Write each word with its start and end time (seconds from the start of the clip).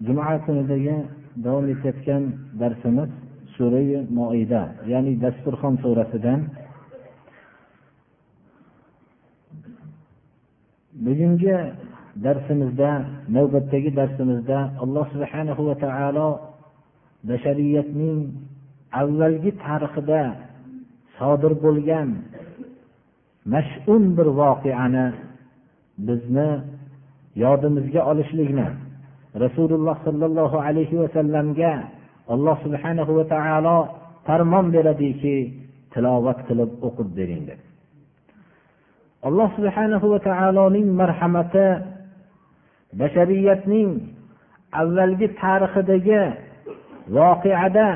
Juma 0.00 0.38
kunidagi 0.46 0.96
davom 1.44 1.66
etayotgan 1.74 2.22
darsimiz 2.60 3.10
surai 3.56 4.06
moida 4.18 4.62
ya'ni 4.92 5.12
dasturxon 5.24 5.74
surasidan. 5.82 6.40
Bugungi 11.04 11.56
darsimizda 12.24 12.90
navbatdagi 13.36 13.90
darsimizda 14.00 14.58
alloh 14.82 15.06
subhanahu 15.14 15.62
va 15.68 15.74
taolo 15.84 16.28
bashariyatning 17.28 18.18
avvalgi 19.00 19.50
tarixida 19.64 20.22
sodir 21.18 21.52
bo'lgan 21.64 22.08
mash'um 23.54 24.02
bir 24.16 24.28
voqeani 24.40 25.06
bizni 26.08 26.50
yodimizga 27.44 28.00
olishlikni 28.10 28.66
rasululloh 29.34 29.96
sollallohu 30.06 30.56
alayhi 30.66 30.94
vasallamga 31.02 31.72
alloh 32.34 32.56
subhanahu 32.64 33.10
va 33.18 33.24
taolo 33.34 33.78
farmon 34.26 34.70
beradiki 34.74 35.36
tilovat 35.92 36.38
qilib 36.48 36.70
o'qib 36.86 37.08
bering 37.18 37.42
deb 37.48 37.60
alloh 39.28 39.48
subhanahu 39.56 40.06
va 40.12 40.18
taoloning 40.28 40.88
marhamati 41.00 41.66
bashariyatning 43.00 43.90
avvalgi 44.80 45.26
tarixidagi 45.40 46.22
voqeada 47.16 47.88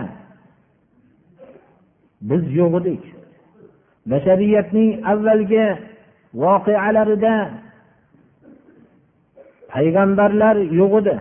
biz 2.22 2.42
yo'q 2.58 2.74
edik. 2.80 3.02
Bashariyatning 4.10 4.90
avvalgi 5.12 5.66
voqealarida 6.42 7.34
payg'ambarlar 9.72 10.56
yo'q 10.80 10.92
edi. 11.00 11.16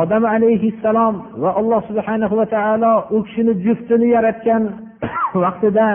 Odam 0.00 0.24
alayhissalom 0.34 1.14
va 1.42 1.50
alloh 1.60 1.80
subhanahu 1.90 2.34
va 2.40 2.46
taolo 2.54 2.92
u 3.14 3.16
kishini 3.26 3.52
juftini 3.64 4.06
yaratgan 4.16 4.62
vaqtida 5.44 5.88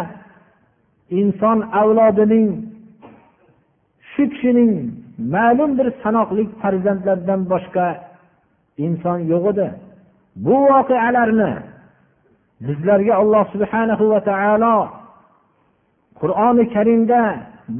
inson 1.21 1.57
avlodining 1.81 2.49
shu 4.11 4.23
kishining 4.31 4.71
ma'lum 5.35 5.71
bir 5.77 5.87
sanoqli 6.03 6.43
farzandlaridan 6.61 7.41
boshqa 7.51 7.87
inson 8.85 9.19
yo'q 9.31 9.45
edi. 9.53 9.67
Bu 10.45 10.55
voqealarni 10.71 11.51
bizlarga 12.67 13.13
alloh 13.21 13.43
subhanahu 13.53 14.03
va 14.13 14.19
taolo 14.29 14.75
qur'oni 16.21 16.65
karimda 16.75 17.21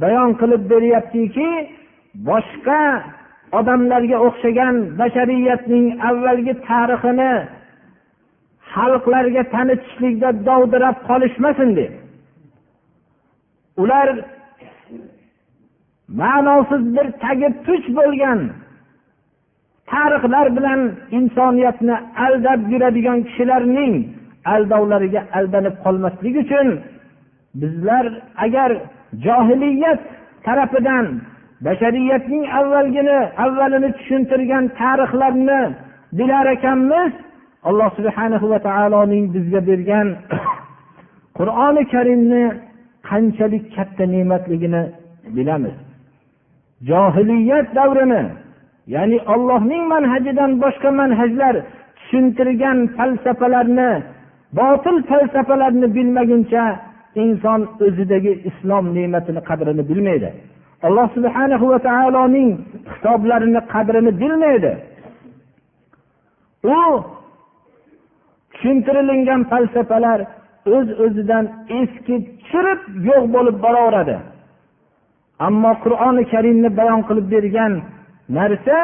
bayon 0.02 0.30
qilib 0.40 0.62
beryaptiki 0.72 1.48
boshqa 2.28 2.82
odamlarga 3.58 4.18
o'xshagan 4.26 4.76
bashariyatning 5.00 5.86
avvalgi 6.08 6.54
tarixini 6.68 7.32
xalqlarga 8.72 9.42
tanitishlikda 9.54 10.28
dovdirab 10.48 10.96
qolishmasin 11.08 11.70
deb. 11.78 11.92
Ular 13.82 14.08
ma'nosiz 16.20 16.82
bir 16.96 17.06
tagi 17.24 17.48
puch 17.66 17.86
bo'lgan 17.98 18.40
tarixlar 19.92 20.46
bilan 20.56 20.80
insoniyatni 21.18 21.96
aldab 22.26 22.60
yuradigan 22.72 23.18
kishilarning 23.28 23.94
aldovlariga 24.54 25.22
aldanib 25.38 25.76
qolmaslik 25.84 26.34
uchun 26.44 26.68
bizlar 27.60 28.04
agar 28.44 28.70
johiliyat 29.24 30.00
tarafidan 30.46 31.06
bashariyatning 31.64 32.44
avvalgini 32.60 33.18
avvalini 33.44 33.90
tushuntirgan 33.98 34.64
tarixlarni 34.80 35.60
bilar 36.18 36.46
ekanmiz. 36.56 37.12
Alloh 37.68 37.90
subhana 37.98 38.38
va 38.52 38.58
taoloning 38.68 39.24
bizga 39.34 39.60
bergan 39.70 40.08
qur'oni 41.38 41.82
karimni 41.94 42.44
qanchalik 43.08 43.64
katta 43.76 44.04
ne'matligini 44.14 44.82
bilamiz. 45.36 45.76
Johiliyat 46.90 47.68
davrini 47.78 48.22
ya'ni 48.94 49.18
ollohning 49.34 49.84
manhajidan 49.94 50.50
boshqa 50.64 50.90
manhajlar 51.00 51.54
tushuntirgan 51.98 52.78
falsafalarni 52.96 53.90
botil 54.58 54.96
falsafalarni 55.10 55.86
bilmaguncha 55.96 56.64
inson 57.22 57.60
o'zidagi 57.86 58.32
islom 58.50 58.84
ne'matini 58.96 59.40
qadrini 59.48 59.82
bilmaydi. 59.90 60.30
Alloh 60.82 61.08
subhana 61.16 61.56
va 61.72 61.78
taoloning 61.88 62.50
kitoblarini 62.92 63.60
qadrini 63.72 64.12
bilmaydi. 64.20 64.72
U 66.64 66.80
tushuntirilgan 68.52 69.42
falsafalar 69.50 70.20
o'z 70.74 70.88
öz 70.88 70.88
o'zidan 71.04 71.44
eskib 71.78 72.22
chirib 72.48 72.80
yo'q 73.08 73.24
bo'lib 73.34 73.56
boraveradi. 73.64 74.16
Ammo 75.46 75.72
qur'oni 75.84 76.22
karimni 76.32 76.70
bayon 76.78 77.00
qilib 77.08 77.26
bergan 77.34 77.72
narsa 78.38 78.76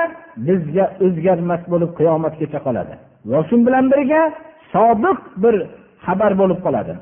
bizga 0.46 0.84
o'zgarmas 1.06 1.62
bo'lib 1.72 1.90
qiyomatgacha 1.98 2.60
qoladi. 2.66 2.94
Va 3.30 3.40
shu 3.48 3.56
bilan 3.66 3.84
birga 3.92 4.22
sobiq 4.74 5.18
bir 5.42 5.54
xabar 6.06 6.32
bo'lib 6.40 6.58
qoladi. 6.66 6.92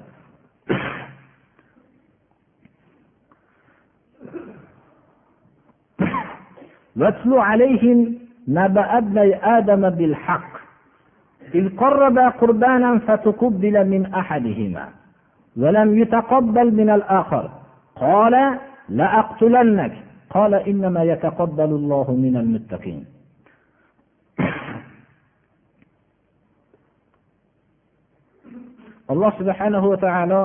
واتل 7.00 7.33
عليهم 7.38 7.99
نبأ 8.49 8.99
ابني 8.99 9.31
آدم 9.59 9.91
بالحق. 9.91 10.53
إذ 11.55 11.77
قربا 11.77 12.28
قربانا 12.28 12.99
فتقبل 12.99 13.77
من 13.88 14.15
أحدهما 14.15 14.88
ولم 15.56 15.99
يتقبل 15.99 16.75
من 16.75 16.91
الآخر. 16.91 17.50
قال 17.97 18.59
لأقتلنك. 18.89 19.94
قال 20.31 20.55
إنما 20.55 21.03
يتقبل 21.03 21.65
الله 21.65 22.06
من 22.25 22.37
المتقين. 22.37 23.05
alloh 29.10 29.33
subhanahu 29.43 29.91
va 29.91 29.99
taolo 29.99 30.43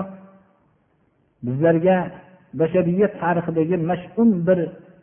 bizlarga 1.46 1.98
bashariyat 2.60 3.14
tarixidagi 3.22 3.78
mash'um 3.90 4.30
bir 4.48 4.60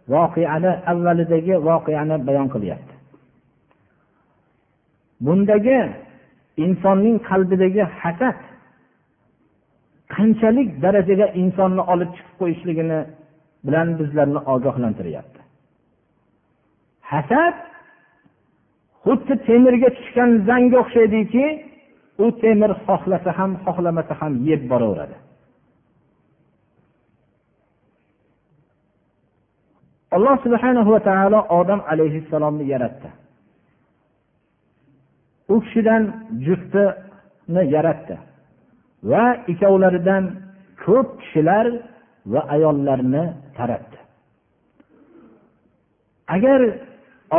voqeani 0.09 0.73
avvalidagi 0.91 1.55
voqeani 1.69 2.17
bayon 2.27 2.49
qilyapti. 2.55 2.95
Bundagi 5.25 5.79
insonning 6.65 7.17
qalbidagi 7.29 7.83
hasad 8.01 8.39
qanchalik 10.15 10.69
darajaga 10.85 11.27
insonni 11.43 11.83
olib 11.93 12.11
chiqib 12.17 12.35
qo'yishligini 12.41 13.01
bilan 13.67 13.89
bizlarni 13.99 14.41
ogohlantiryapti. 14.55 15.41
Hasad 17.11 17.57
xuddi 19.05 19.35
temirga 19.49 19.89
tushgan 19.99 20.31
zanga 20.49 20.77
o'xshaydiki 20.83 21.45
u 22.25 22.27
temir 22.43 22.71
xohlasa 22.87 23.31
ham 23.39 23.51
xohlamasa 23.65 24.15
ham 24.21 24.33
yeb 24.49 24.63
boraveradi. 24.73 25.17
Alloh 30.17 30.37
subhana 30.45 30.81
va 30.93 31.01
taolo 31.09 31.39
odam 31.61 31.81
alayhissalomni 31.93 32.65
yaratdi. 32.73 33.09
U 35.53 35.55
kishidan 35.65 36.03
juftini 36.47 37.63
yaratdi 37.75 38.17
va 39.11 39.25
ikkovlaridan 39.53 40.25
ko'p 40.85 41.09
kishilar 41.21 41.67
va 42.33 42.41
ayollarni 42.55 43.25
taratdi. 43.57 43.99
Agar 46.37 46.61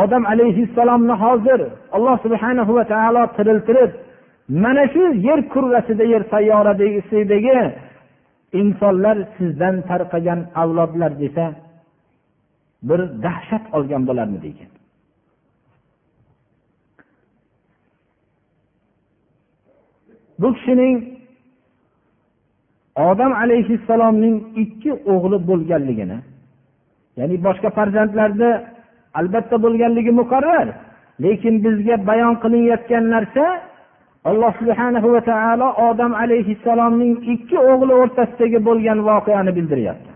odam 0.04 0.24
alayhissalomni 0.34 1.16
hozir 1.24 1.60
alloh 1.96 2.16
subhana 2.26 2.64
va 2.78 2.84
taolo 2.94 3.24
tiriltirib 3.38 3.92
mana 4.64 4.84
shu 4.94 5.04
yer 5.28 5.40
kurrasida 5.54 6.04
yer 6.14 6.24
sayyorasidagi 6.34 7.60
insonlar 8.62 9.18
sizdan 9.38 9.76
tarqagan 9.90 10.40
avlodlar 10.62 11.12
desa 11.24 11.46
bir 12.90 13.00
dahshat 13.26 13.64
olgan 13.76 14.08
bo'larmidi 14.08 14.48
ekan? 14.54 14.72
Bu 20.42 20.54
kishining 20.54 20.96
odam 22.96 23.32
alayhissalomning 23.44 24.36
ikki 24.64 24.92
o'g'li 25.14 25.38
bo'lganligini 25.50 26.18
ya'ni 27.20 27.36
boshqa 27.48 27.70
farzandlarni 27.78 28.52
albatta 29.20 29.56
bo'lganligi 29.66 30.12
muqarrar 30.22 30.68
lekin 31.24 31.56
bizga 31.66 31.96
bayon 32.10 32.36
qilinayotgan 32.44 33.06
narsa 33.16 33.46
alloh 34.30 34.52
subhana 34.60 35.00
va 35.14 35.22
taolo 35.32 35.68
odam 35.90 36.12
alayhissalomning 36.24 37.14
ikki 37.34 37.58
o'g'li 37.72 37.94
o'rtasidagi 38.02 38.60
bo'lgan 38.68 39.00
voqeani 39.10 39.52
bildiryapti. 39.58 40.13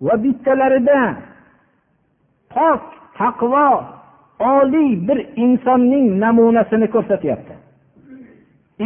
Va 0.00 0.14
bittalarida 0.24 1.00
pok 2.54 2.82
taqvo 3.18 3.68
oliy 4.38 4.90
bir 5.08 5.18
insonning 5.44 6.06
namunasini 6.24 6.88
ko'rsatyapti. 6.94 7.54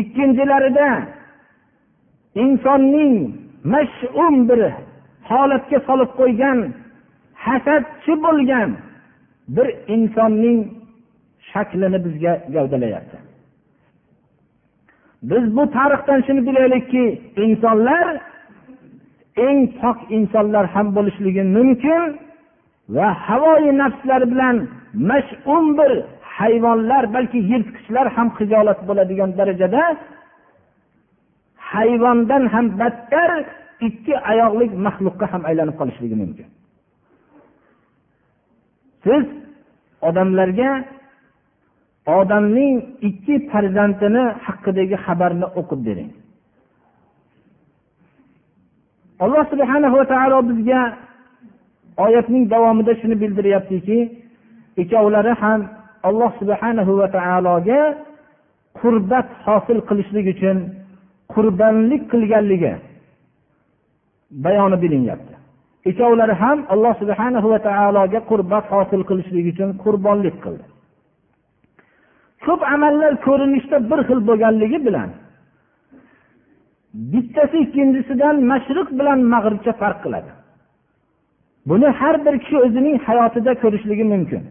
Ikkinchilarida 0.00 0.88
insonning 2.34 3.14
mash'um 3.72 4.34
bir 4.48 4.60
holatga 5.30 5.78
solib 5.88 6.10
qo'ygan 6.20 6.58
hasadchi 7.46 8.12
bo'lgan 8.24 8.70
bir 9.56 9.68
insonning 9.94 10.58
shaklini 11.52 11.98
bizga 12.04 12.32
gavdalayapti. 12.54 13.18
Biz 15.22 15.56
bu 15.56 15.70
tarixdan 15.70 16.20
shuni 16.26 16.46
bilaylikki 16.46 17.04
insonlar 17.36 18.06
eng 19.37 19.59
pok 19.81 19.99
insonlar 20.17 20.65
ham 20.75 20.87
bo'lishligi 20.97 21.43
mumkin 21.56 22.03
va 22.97 23.09
havoyi 23.27 23.71
nafslar 23.82 24.23
bilan 24.32 24.56
mash'um 25.11 25.65
bir 25.79 25.93
hayvonlar 26.37 27.05
balki 27.15 27.38
yirtqichlar 27.50 28.06
ham 28.17 28.29
hijolat 28.38 28.81
bo'ladigan 28.88 29.31
darajada 29.38 29.82
hayvondan 31.73 32.43
ham 32.55 32.67
battar 32.81 33.31
ikki 33.88 34.15
oyoqli 34.31 34.67
maxluqqa 34.87 35.27
ham 35.32 35.43
aylanib 35.50 35.77
qolishligi 35.81 36.17
mumkin. 36.23 36.49
Siz 39.05 39.25
odamlarga 40.09 40.71
odamning 42.19 42.77
ikki 43.09 43.35
farzandini 43.50 44.25
haqidagi 44.47 44.97
xabarni 45.05 45.47
o'qib 45.61 45.81
bering. 45.88 46.11
Alloh 49.25 49.44
subhana 49.52 49.88
va 49.96 50.05
taolo 50.12 50.38
bizga 50.50 50.81
oyatning 52.05 52.44
davomida 52.55 52.93
shuni 53.00 53.17
bildiryaptiki 53.22 53.99
ikkovlari 54.82 55.32
ham 55.43 55.61
alloh 56.08 56.31
subhanahu 56.40 56.93
va 57.00 57.08
taologa 57.17 57.81
qurbat 58.81 59.28
hosil 59.46 59.78
qilishlik 59.88 60.26
uchun 60.34 60.56
qurbonlik 61.34 62.02
qilganligi 62.12 62.75
bayoni 64.44 64.76
bilinyapti. 64.82 65.34
Ikkovlari 65.90 66.34
ham 66.43 66.58
alloh 66.75 66.94
subhanahu 67.02 67.46
va 67.52 67.58
taologa 67.69 68.20
qurbat 68.31 68.64
hosil 68.72 69.02
qilishlik 69.08 69.46
uchun 69.52 69.70
qurbonlik 69.84 70.37
qildi. 70.44 70.64
Ko'p 72.44 72.61
amallar 72.75 73.12
ko'rinishda 73.26 73.76
bir 73.90 74.00
xil 74.08 74.20
bo'lganligi 74.28 74.78
bilan 74.87 75.11
bittasi 76.94 77.56
ikkinchisidan 77.64 78.37
mashriq 78.50 78.88
bilan 78.98 79.19
mag'ribcha 79.32 79.72
farq 79.81 79.98
qiladi. 80.04 80.31
Buni 81.69 81.88
har 82.00 82.16
bir 82.25 82.34
kishi 82.42 82.56
o'zining 82.66 82.96
hayotida 83.06 83.52
ko'rishligi 83.62 84.04
mumkin. 84.12 84.42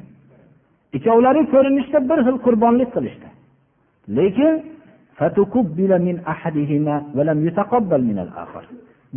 Ikkovlari 0.97 1.41
ko'rinishda 1.53 1.99
bir 2.09 2.19
xil 2.25 2.37
qurbonlik 2.45 2.89
qilishdi. 2.95 3.27
Lekin 4.17 4.53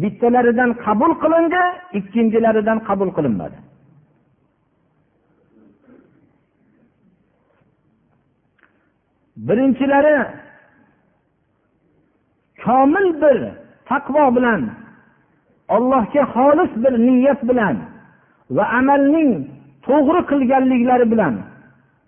bittalaridan 0.02 0.70
qabul 0.84 1.12
qilindi 1.22 1.62
ikkinchilaridan 1.98 2.78
qabul 2.88 3.10
qilinmadi. 3.16 3.58
Birinchilari 9.48 10.16
komil 12.64 13.08
bir 13.22 13.38
taqvo 13.90 14.24
bilan 14.36 14.62
allohga 15.76 16.22
xolis 16.34 16.72
bir 16.82 16.94
niyat 17.06 17.40
bilan 17.48 17.76
va 18.56 18.64
amalning 18.78 19.30
to'g'ri 19.86 20.20
qilganliklari 20.30 21.06
bilan 21.12 21.34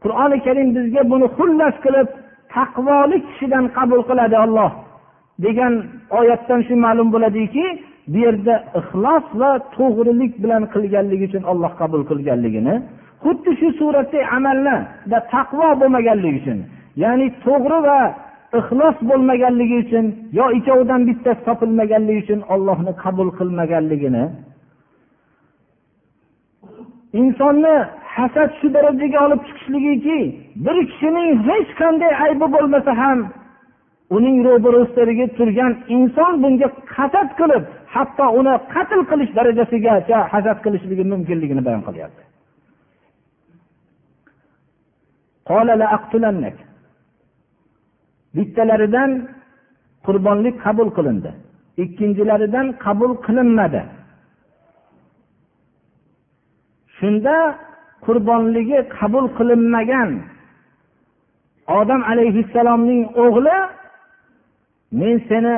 qur'oni 0.02 0.38
karim 0.46 0.68
bizga 0.76 1.02
buni 1.12 1.26
xullas 1.36 1.74
qilib 1.84 2.08
taqvoli 2.54 3.16
kishidan 3.26 3.64
qabul 3.76 4.00
qiladi 4.08 4.36
olloh 4.44 4.70
degan 5.44 5.72
oyatdan 6.18 6.60
shu 6.66 6.74
ma'lum 6.84 7.08
bo'ladiki 7.14 7.64
bu 8.12 8.18
yerda 8.26 8.54
ixlos 8.80 9.24
va 9.40 9.50
to'g'rilik 9.76 10.32
bilan 10.42 10.62
qilganligi 10.74 11.24
uchun 11.30 11.44
olloh 11.52 11.72
qabul 11.80 12.02
qilganligini 12.10 12.74
xuddi 13.24 13.50
shu 13.60 13.68
suratdagi 13.80 14.26
amallarda 14.36 15.18
taqvo 15.34 15.68
bo'lmaganligi 15.80 16.38
uchun 16.42 16.58
ya'ni 17.02 17.26
to'g'ri 17.44 17.78
va 17.88 18.00
ixlos 18.60 18.96
bo'lmaganligi 19.10 19.76
uchun 19.84 20.06
yo 20.38 20.46
ikkovidan 20.58 21.02
bittasi 21.08 21.40
topilmaganligi 21.48 22.20
uchun 22.24 22.40
ollohni 22.54 22.92
qabul 23.04 23.28
qilmaganligini 23.38 24.24
insonni 27.20 27.74
hasad 28.16 28.50
shu 28.58 28.66
darajaga 28.76 29.18
olib 29.26 29.40
chiqishligiki 29.46 30.18
bir 30.64 30.76
kishining 30.90 31.30
hech 31.48 31.70
qanday 31.80 32.12
aybi 32.26 32.46
bo'lmasa 32.54 32.92
ham 33.02 33.18
uning 34.16 34.36
ro'barasidagi 34.48 35.26
turgan 35.38 35.72
inson 35.96 36.32
bunga 36.42 36.68
hasad 36.96 37.28
qilib 37.40 37.64
hatto 37.94 38.26
uni 38.40 38.54
qatl 38.74 39.00
qilish 39.10 39.32
darajasigacha 39.38 40.18
hasad 40.32 40.58
qilishligi 40.64 41.04
mumkinligini 41.12 41.62
bayon 41.68 41.82
qilyapti. 41.88 42.22
Bittalaridan 48.36 49.10
qurbonlik 50.06 50.56
qabul 50.64 50.88
qilindi. 50.96 51.30
Ikkinchilaridan 51.84 52.66
qabul 52.84 53.12
qilinmadi. 53.26 53.82
Shunda 56.96 57.36
qurbonligi 58.06 58.78
qabul 58.98 59.26
qilinmagan 59.38 60.10
odam 61.78 62.02
alayhissalomning 62.12 63.02
o'g'li 63.24 63.56
men 65.00 65.14
seni 65.28 65.54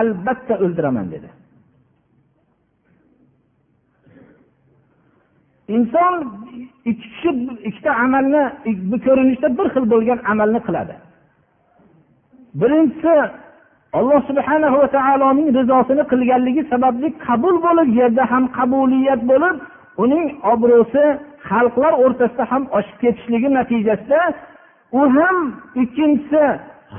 albatta 0.00 0.54
o'ldiraman 0.64 1.06
dedi. 1.14 1.28
Inson 5.76 6.14
ikki 6.90 7.08
kishi 7.12 7.30
ikkita 7.68 7.90
amalni 8.04 8.42
bu 8.90 8.96
ko'rinishda 9.06 9.48
bir 9.58 9.66
xil 9.74 9.84
bo'lgan 9.92 10.18
amalni 10.32 10.60
qiladi. 10.66 10.94
Birinchisi 12.60 13.14
alloh 13.98 14.20
subhana 14.28 14.68
va 14.74 14.86
taoloning 14.96 15.48
rizosini 15.58 16.04
qilganligi 16.12 16.62
sababli 16.72 17.08
qabul 17.26 17.56
bo'lib 17.66 17.88
yerda 18.00 18.24
ham 18.32 18.44
qabuliyat 18.58 19.20
bo'lib 19.30 19.56
uning 20.04 20.26
obro'si 20.52 21.04
xalqlar 21.48 21.92
o'rtasida 22.04 22.44
ham 22.52 22.62
oshib 22.78 22.96
ketishligi 23.02 23.48
natijasida 23.58 24.22
u 24.98 25.00
ham 25.16 25.36
ikkinchisi 25.82 26.44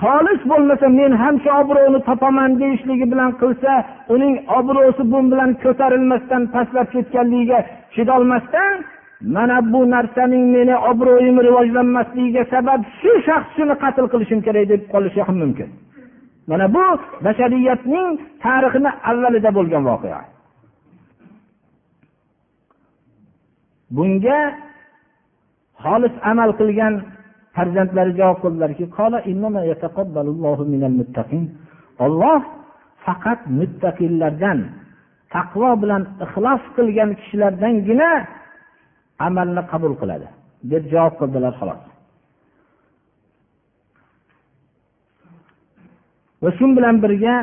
xolis 0.01 0.41
bo'lmasa 0.51 0.87
men 0.99 1.11
ham 1.21 1.35
shu 1.43 1.49
obro'ni 1.61 1.99
topaman 2.09 2.51
deyishligi 2.61 3.05
bilan 3.13 3.31
qilsa 3.41 3.71
uning 4.15 4.35
obro'si 4.59 5.03
bu 5.11 5.19
bilan 5.31 5.51
ko'tarilmasdan 5.63 6.43
pastlab 6.53 6.87
ketganligiga 6.95 7.59
chidolmasdan 7.93 8.73
mana 9.23 9.73
bu 9.73 9.89
narsaning 9.91 10.45
meni 10.55 10.75
obro'yim 10.91 11.37
rivojlanmasligiga 11.47 12.43
sabab 12.53 12.81
shu 12.99 13.11
shaxs 13.27 13.49
shuni 13.55 13.75
qatl 13.83 14.05
qilishim 14.13 14.39
kerak 14.45 14.65
deb 14.71 14.81
qolishi 14.93 15.21
ham 15.27 15.37
mumkin. 15.43 15.69
Mana 16.49 16.65
bu 16.75 16.85
bashariyatning 17.25 18.09
tarixini 18.43 18.91
avvalida 19.09 19.49
bo'lgan 19.57 19.83
voqea. 19.89 20.21
Bunga 23.95 24.39
xolis 25.83 26.15
amal 26.31 26.49
qilgan 26.59 26.93
farzandlari 27.55 28.13
javob 28.19 28.37
qildilarki 28.43 28.85
olloh 32.05 32.41
faqat 33.05 33.39
muttaqillardan 33.59 34.59
taqvo 35.33 35.69
bilan 35.81 36.03
ixlos 36.25 36.63
qilgan 36.77 37.09
kishilardangina 37.19 38.11
amalni 39.26 39.62
qabul 39.72 39.92
qiladi 40.00 40.28
deb 40.70 40.82
javob 40.92 41.14
qildilar 41.20 41.52
xolos 41.60 41.82
va 46.42 46.50
shu 46.58 46.66
bilan 46.76 46.96
birga 47.04 47.34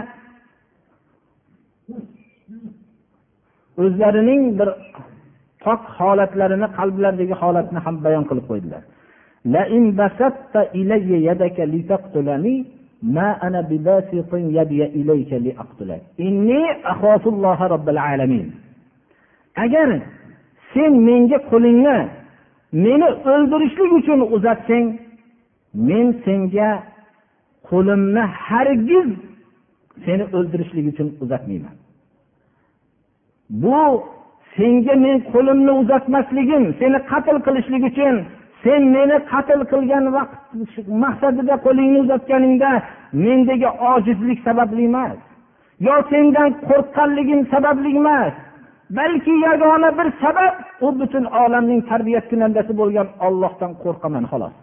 o'zlarining 3.84 4.41
bir 4.60 4.70
pok 5.63 5.82
holatlarini 5.98 6.67
qalblaridagi 6.77 7.36
holatni 7.41 7.79
ham 7.86 7.96
bayon 8.05 8.24
qilib 8.29 8.48
qo'ydilar 8.51 8.84
لئن 9.55 9.84
بسطت 10.00 10.55
إلي 10.75 11.25
يدك 11.29 11.58
لتقتلني 11.74 12.65
ما 13.15 13.29
أنا 13.48 13.62
بباسط 13.70 14.32
يدي 14.34 14.82
إليك 14.86 15.32
لأقتلك 15.34 16.01
إني 16.20 16.62
أخاف 16.86 17.24
الله 17.27 17.60
رب 17.67 17.88
العالمين 17.96 18.48
agar 19.63 19.89
sen 20.73 20.93
menga 21.09 21.39
qo'lingni 21.50 21.99
meni 22.85 23.09
o'ldirishlik 23.33 23.91
uchun 24.00 24.21
uzatsang 24.37 24.87
men 25.89 26.07
senga 26.25 26.71
qo'limni 27.69 28.25
hargiz 28.47 29.09
seni 30.05 30.25
o'ldirishlik 30.37 30.87
uchun 30.93 31.09
uzatmayman. 31.23 31.77
Bu 33.62 33.81
senga 34.57 34.95
men 35.05 35.17
qo'limni 35.33 35.73
uzatmasligim 35.83 36.65
seni 36.81 36.99
qatl 37.11 37.37
qilishlik 37.47 37.83
uchun 37.91 38.15
sen 38.62 38.83
meni 38.95 39.17
qatl 39.33 39.61
qilgan 39.73 40.05
vaqt 40.17 40.35
maqsadida 41.05 41.55
qo'lingni 41.67 41.99
uzatganingda 42.05 42.71
mendagi 43.25 43.69
ojizlik 43.93 44.39
sababli 44.47 44.83
emas 44.91 45.19
yo 45.87 45.95
sendan 46.11 46.49
qo'rqqanligim 46.69 47.41
sababli 47.53 47.91
emas 48.00 48.33
balki 48.97 49.30
yagona 49.30 49.90
bir 49.99 50.09
sabab 50.23 50.54
u 50.87 50.88
butun 51.00 51.25
olamning 51.25 51.80
tarbiyat 51.90 52.26
kunandasi 52.30 52.73
bo'lgan 52.80 53.09
ollohdan 53.26 53.73
qo'rqaman 53.82 54.25
xolos. 54.30 54.54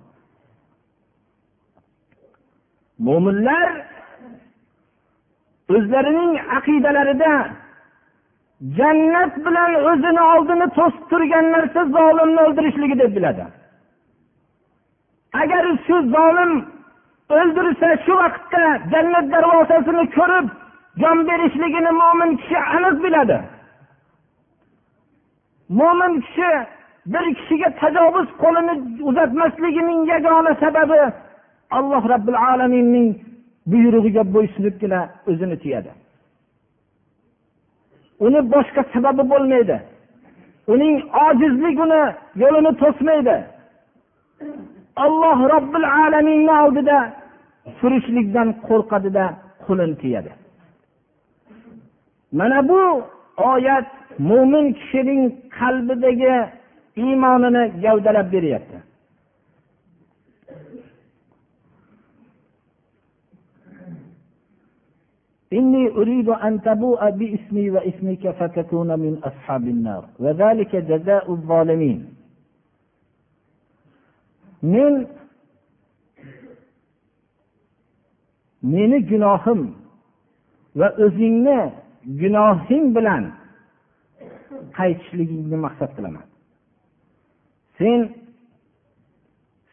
Mo'minlar 3.06 3.70
o'zlarining 5.76 6.34
aqidalarida 6.58 7.34
jannat 8.78 9.34
bilan 9.46 9.72
o'zini 9.90 10.24
oldini 10.34 10.68
to'sib 10.78 11.04
turgan 11.12 11.46
narsa 11.56 11.82
zolimni 11.96 12.40
o'ldirishligi 12.46 12.96
deb 13.02 13.12
biladi. 13.18 13.46
Agar 15.42 15.64
shu 15.86 15.96
zolim 16.16 16.52
o'ldirsa 17.40 17.90
shu 18.06 18.14
vaqtda 18.24 18.64
jannat 18.94 19.26
darvozasini 19.34 20.06
ko'rib 20.18 20.48
jon 21.02 21.18
berishligini 21.30 21.92
mo'min 22.02 22.32
kishi 22.42 22.58
aniq 22.76 22.98
biladi. 23.06 23.38
Mo'min 25.70 26.22
kishi 26.26 26.52
bir 27.14 27.26
kishiga 27.38 27.70
tajovuz 27.82 28.28
qo'lini 28.44 28.74
uzatmasligining 29.10 30.02
yagona 30.14 30.56
sababi 30.64 31.00
alloh 31.78 32.04
robbil 32.14 32.38
alaminning 32.52 33.10
buyrug'iga 33.72 34.24
bo'ysunibgina 34.36 35.00
o'zini 35.30 35.58
tiyadi. 35.64 35.92
Uni 38.26 38.40
boshqa 38.54 38.82
sababi 38.94 39.24
bo'lmaydi. 39.32 39.78
Uning 40.74 40.96
ojizlik 41.26 41.78
uni 41.86 42.02
yo'lini 42.44 42.72
to'smaydi. 42.82 43.38
Alloh 45.06 45.38
robbil 45.54 45.88
alaminni 46.04 46.54
oldida 46.64 46.98
surishlikdan 47.80 48.48
qo'rqadida 48.68 49.26
qo'lini 49.66 49.96
tiyadi. 50.04 50.32
Mana 52.40 52.60
bu 52.70 52.82
oyat 53.37 53.87
mo'min 54.19 54.67
kishining 54.79 55.23
qalbidagi 55.59 56.35
iymonini 57.03 57.63
gavdalab 57.85 58.29
beryapti 58.35 58.79
إني 65.59 65.85
أريد 66.01 66.29
أن 66.29 66.63
تبوء 66.63 67.11
باسمي 67.11 67.71
واسمك 67.71 68.25
فتكون 68.39 68.99
من 69.05 69.15
أصحاب 69.25 69.65
النار 69.75 70.05
وذلك 70.19 70.77
جزاء 70.77 71.33
الظالمين 71.33 72.01
من 74.63 74.93
meni 78.63 78.99
gunohim 79.11 79.61
va 80.77 80.89
o'zingni 81.05 81.61
gunohing 82.06 82.86
bilan 82.96 83.24
qaytishligingni 84.78 85.58
maqsad 85.66 85.92
qilaman. 85.98 86.26
Sen 87.78 88.00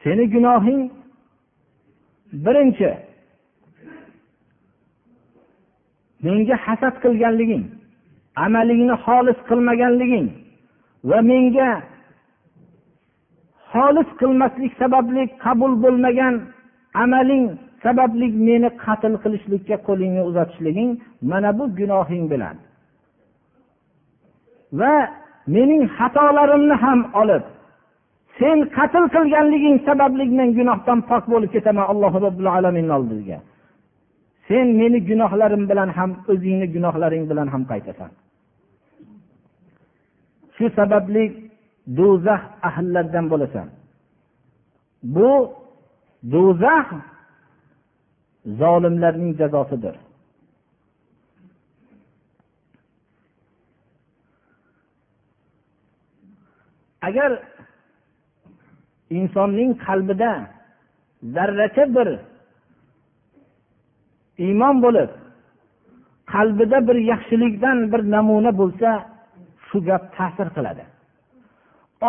seni 0.02 0.24
gunohing 0.34 0.80
birinchi 2.44 2.90
menga 6.24 6.56
hasad 6.66 6.94
qilganliging 7.04 7.64
amalingni 8.44 8.96
xolis 9.04 9.38
qilmaganliging 9.48 10.28
va 11.10 11.18
menga 11.30 11.70
xolis 13.72 14.08
qilmaslik 14.20 14.72
sababli 14.80 15.22
qabul 15.44 15.72
bo'lmagan 15.84 16.34
amaling 17.02 17.44
sababli 17.84 18.26
meni 18.48 18.68
qatl 18.84 19.14
qilishlikka 19.22 19.76
qo'lingni 19.88 20.22
uzatishliging 20.30 20.90
mana 21.30 21.50
bu 21.58 21.64
gunohing 21.78 22.24
bilan. 22.32 22.56
Va 24.78 24.94
mening 25.56 25.82
xatolarimni 25.96 26.76
ham 26.84 27.00
olib 27.22 27.44
sen 28.38 28.58
qatl 28.76 29.04
qilganliging 29.14 29.76
sababli 29.88 30.24
men 30.38 30.48
gunohdan 30.58 30.98
pok 31.10 31.24
bo'lib 31.32 31.50
ketaman 31.54 31.86
alloh 31.92 32.12
robbil 32.24 32.48
alaminni 32.56 32.94
oldiga 32.98 33.38
sen 34.48 34.66
meni 34.80 34.98
gunohlarim 35.10 35.62
bilan 35.70 35.90
ham 35.98 36.10
o'zingni 36.32 36.66
gunohlaring 36.74 37.24
bilan 37.30 37.48
ham 37.54 37.62
qaytasan. 37.70 38.10
Shu 40.56 40.66
sababli 40.78 41.24
do'zax 41.98 42.42
ahllaridan 42.68 43.26
bo'lasan. 43.32 43.68
Bu 45.14 45.30
do'zax 46.34 46.86
zolimlarning 48.46 49.32
jazosidir. 49.40 49.96
Agar 57.02 57.32
insonning 59.10 59.70
qalbida 59.86 60.32
zarracha 61.34 61.84
bir 61.96 62.08
iymon 64.46 64.76
bo'lib 64.84 65.10
qalbida 66.32 66.78
bir 66.88 66.96
yaxshilikdan 67.12 67.78
bir 67.92 68.02
namuna 68.14 68.52
bo'lsa 68.60 68.90
shu 69.66 69.78
gap 69.88 70.04
ta'sir 70.16 70.48
qiladi. 70.56 70.84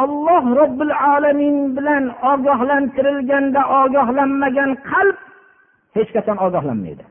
Olloh 0.01 0.43
robbil 0.59 0.93
alamin 1.15 1.55
bilan 1.77 2.03
ogohlantirilganda 2.31 3.61
ogohlanmagan 3.81 4.71
qalb 4.91 5.17
hech 5.95 6.09
qachon 6.15 6.37
ogohlanmaydi. 6.45 7.05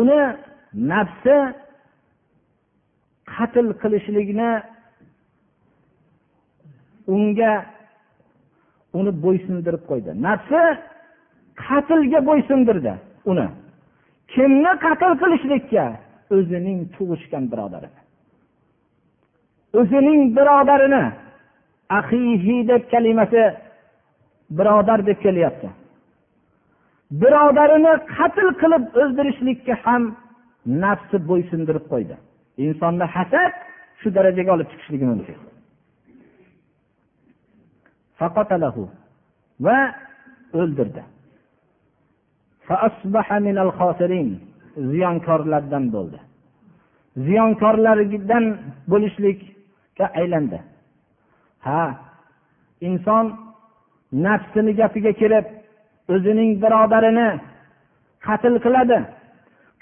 Uni 0.00 0.20
nafsi 0.92 1.36
qatl 3.34 3.68
qilishlikni 3.82 4.50
unga 7.14 7.52
uni 8.98 9.12
bo'ysundirib 9.24 9.82
qo'ydi. 9.90 10.10
Nafsi 10.26 10.62
qatlga 11.66 12.20
bo'ysundirdi 12.28 12.94
uni. 13.30 13.46
Kimni 14.34 14.72
qatl 14.84 15.12
qilishlikka? 15.22 15.84
O'zining 16.36 16.78
tug'ishgan 16.94 17.44
birodari. 17.52 17.88
O'zining 19.78 20.20
birodarini 20.36 21.04
ahihi 21.98 22.56
deb 22.70 22.82
kalimasi 22.92 23.42
birodar 24.58 25.06
deb 25.06 25.18
kelyapti. 25.24 25.68
Birodarini 27.22 27.92
qatl 28.16 28.48
qilib 28.60 28.84
o'ldirishlikka 29.00 29.74
ham 29.84 30.02
nafsi 30.84 31.16
bo'ysundirib 31.30 31.84
qo'ydi. 31.92 32.16
Insonni 32.66 33.06
hasad 33.14 33.52
shu 34.00 34.08
darajaga 34.16 34.50
olib 34.56 34.68
chiqishligi 34.72 35.06
mumkin. 35.12 35.36
Va 39.66 39.78
o'ldirdi. 40.60 41.02
Ziyonkorlardan 44.92 45.84
bo'ldi. 45.94 46.18
Ziyonkorlardan 47.26 48.44
bo'lishlik 48.92 49.55
aylandi. 50.04 50.58
Ha 51.66 51.82
inson 52.80 53.24
nafsini 54.12 54.72
gapiga 54.80 55.12
kirib 55.20 55.46
o'zining 56.14 56.50
birodarini 56.62 57.28
qatl 58.26 58.54
qiladi. 58.64 58.98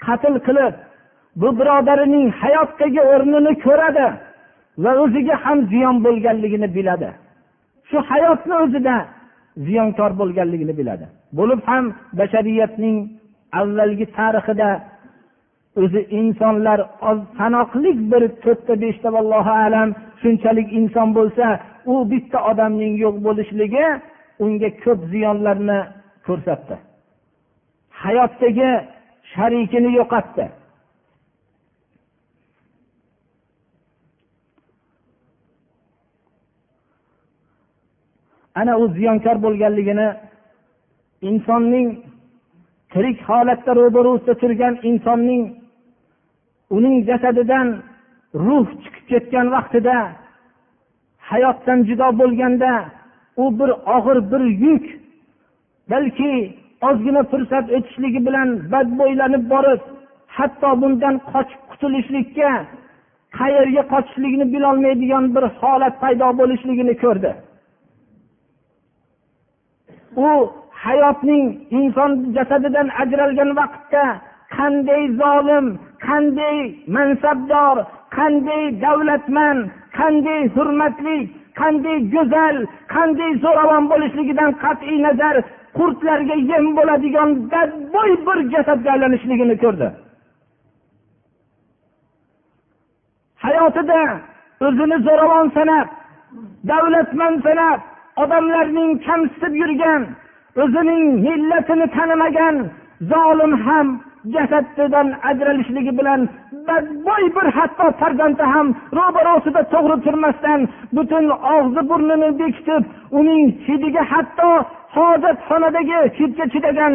Qatl 0.05 0.35
qilib 0.47 0.73
bu 1.41 1.47
birodarining 1.59 2.27
hayotdagi 2.41 3.01
o'rnini 3.13 3.53
ko'radi 3.65 4.07
va 4.83 4.91
o'ziga 5.03 5.35
ham 5.45 5.59
ziyon 5.71 5.95
bo'lganligini 6.05 6.67
biladi. 6.77 7.09
Shu 7.89 7.97
hayotni 8.09 8.55
o'zida 8.63 8.95
ziyonkor 9.67 10.11
bo'lganligini 10.19 10.73
biladi. 10.79 11.05
Bo'lib 11.37 11.61
ham 11.69 11.85
bashariyatning 12.19 12.97
avvalgi 13.59 14.05
tarixida 14.17 14.69
o'zi 15.81 16.01
insonlar 16.19 16.79
sanoqli 17.37 17.91
bir 18.11 18.23
to'rtta 18.43 18.73
beshta 18.83 19.07
vallohu 19.15 19.53
alam 19.65 19.89
shunchalik 20.21 20.67
inson 20.79 21.07
bo'lsa 21.17 21.45
u 21.91 21.95
bitta 22.11 22.37
odamning 22.51 22.93
yo'q 23.03 23.15
bo'lishligi 23.27 23.85
unga 24.43 24.69
ko'p 24.83 24.99
ziyonlarni 25.11 25.79
ko'rsatdi. 26.27 26.75
Hayotdagi 28.03 28.69
sharikini 29.33 29.91
yo'qotdi. 29.99 30.45
Ana 38.59 38.73
u 38.81 38.87
ziyonkor 38.97 39.37
bo'lganligini 39.45 40.07
insonning 41.29 41.87
tirik 42.93 43.17
holatda 43.29 43.71
ro'barusida 43.79 44.33
turgan 44.41 44.73
insonning 44.89 45.41
uning 46.69 47.05
jasadidan 47.09 47.67
ruh 48.45 48.67
chiqib 48.81 49.05
ketgan 49.11 49.47
vaqtida 49.55 49.97
hayotdan 51.29 51.79
judo 51.89 52.07
bo'lganda 52.19 52.73
u 53.43 53.45
bir 53.59 53.69
og'ir 53.95 54.17
bir 54.31 54.43
yuk 54.65 54.85
balki 55.91 56.33
ozgina 56.87 57.23
fursat 57.31 57.65
o'tishligi 57.77 58.19
bilan 58.27 58.49
badbo'ylanib 58.71 59.43
borib 59.53 59.81
hatto 60.37 60.69
bundan 60.81 61.15
qochib 61.31 61.61
qutulishlikka 61.71 62.51
qayerga 63.39 63.83
qochishligini 63.93 64.45
bilolmaydigan 64.53 65.25
bir 65.35 65.45
holat 65.59 65.95
paydo 66.03 66.27
bo'lishligini 66.39 66.95
ko'rdi. 67.03 67.31
U 70.27 70.29
hayotning 70.85 71.45
inson 71.79 72.11
jasadidan 72.35 72.87
ajralgan 73.01 73.49
vaqtda 73.59 74.03
qanday 74.57 75.03
zolim 75.21 75.65
qanday 76.07 76.57
mansabdor 76.95 77.77
qanday 78.17 78.63
davlatman 78.83 79.57
qanday 79.97 80.41
hurmatli 80.55 81.17
qanday 81.59 81.97
go'zal 82.13 82.57
qanday 82.95 83.31
zo'ravon 83.43 83.83
bo'lishligidan 83.91 84.51
qat'iy 84.63 84.97
nazar 85.07 85.35
qurtlarga 85.77 86.35
yem 86.51 86.65
bo'ladigan 86.77 87.29
badbo'y 87.51 88.11
bir 88.27 88.39
jasadga 88.53 88.89
aylanishligini 88.95 89.55
ko'rdi. 89.63 89.87
Hayotida 93.45 94.01
o'zini 94.67 94.97
zo'ravon 95.07 95.47
sanab 95.57 95.87
davlatman 96.71 97.33
sanab 97.45 97.79
odamlarning 98.23 98.91
kamsitib 99.07 99.53
yurgan 99.61 100.01
o'zining 100.63 101.03
millatini 101.25 101.87
tanimagan 101.95 102.55
zolim 103.11 103.53
ham 103.65 103.87
jasadidan 104.33 105.07
ajralishligi 105.29 105.93
bilan 105.99 106.21
badbo'y 106.67 107.25
bir 107.35 107.47
hatto 107.57 107.85
farzandi 107.99 108.45
ham 108.53 108.67
ro'barosida 108.97 109.61
to'g'ri 109.73 109.97
turmasdan 110.05 110.59
butun 110.95 111.25
og'zi 111.55 111.81
burnini 111.89 112.29
bekitib 112.39 112.83
uning 113.19 113.43
hidiga 113.67 114.03
hatto 114.11 114.49
hojatxonadagi 114.95 115.99
hidga 116.19 116.45
chidagan 116.53 116.93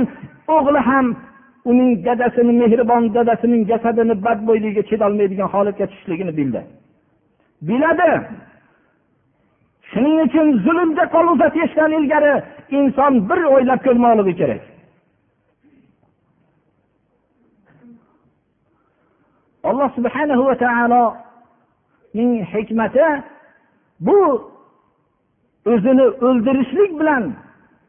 o'g'li 0.57 0.81
ham 0.89 1.07
uning 1.71 1.91
dadasini 2.07 2.53
mehribon 2.63 3.03
dadasining 3.17 3.63
jasadini 3.71 4.15
badbo'yligiga 4.27 4.83
chidolmaydigan 4.91 5.49
holatga 5.55 5.85
tushishligini 5.91 6.33
bildi. 6.39 6.61
Biladi. 7.69 8.13
Shuning 9.91 10.17
uchun 10.27 10.47
zulmga 10.65 11.05
qo'l 11.15 11.27
uzatishdan 11.35 11.93
ilgari 11.99 12.35
inson 12.79 13.13
bir 13.29 13.41
o'ylab 13.55 13.81
ko'rmoqligi 13.87 14.35
kerak. 14.41 14.63
Alloh 19.69 19.88
subhanahu 19.97 20.42
va 20.49 20.57
taoloning 20.64 22.33
hikmati 22.53 23.09
bu 24.07 24.20
o'zini 25.73 26.07
o'ldirishlik 26.27 26.92
bilan 27.01 27.25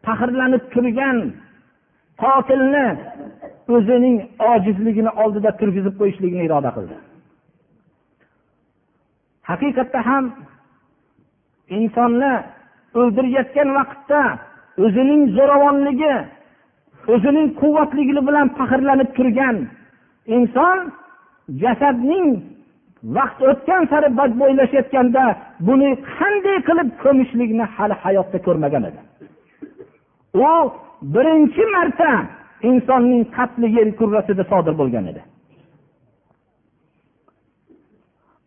faxrlanib 0.05 0.63
turgan 0.73 1.17
qotilni 2.23 2.87
o'zining 3.75 4.17
ojizligini 4.51 5.11
oldida 5.23 5.51
turgizib 5.59 5.95
qo'yishlikni 5.99 6.43
iroda 6.47 6.71
qildi. 6.77 6.95
Haqiqatda 9.49 9.99
ham 10.09 10.25
insonni 11.77 12.33
o'ldirayotgan 12.99 13.69
vaqtda 13.77 14.21
o'zining 14.85 15.21
zo'ravonligi 15.37 16.15
o'zining 17.13 17.47
quvvatligi 17.61 18.21
bilan 18.29 18.47
faxrlanib 18.59 19.09
turgan 19.17 19.57
inson 20.37 20.77
jasadning 21.63 22.27
vaqt 23.17 23.39
o'tgan 23.51 23.83
sari 23.91 24.09
badbo'ylashayotganda 24.19 25.23
buni 25.67 25.89
qanday 26.17 26.57
qilib 26.67 26.89
ko'mishlikni 27.03 27.65
hali 27.75 27.95
hayotda 28.03 28.37
ko'rmagan 28.45 28.83
edi? 28.89 28.99
U 30.51 30.53
birinchi 31.15 31.63
marta 31.75 32.11
insonning 32.69 33.23
qatli 33.37 33.67
yer 33.77 33.87
kurrasida 33.99 34.43
sodir 34.51 34.73
bo'lgan 34.81 35.05
edi. 35.11 35.21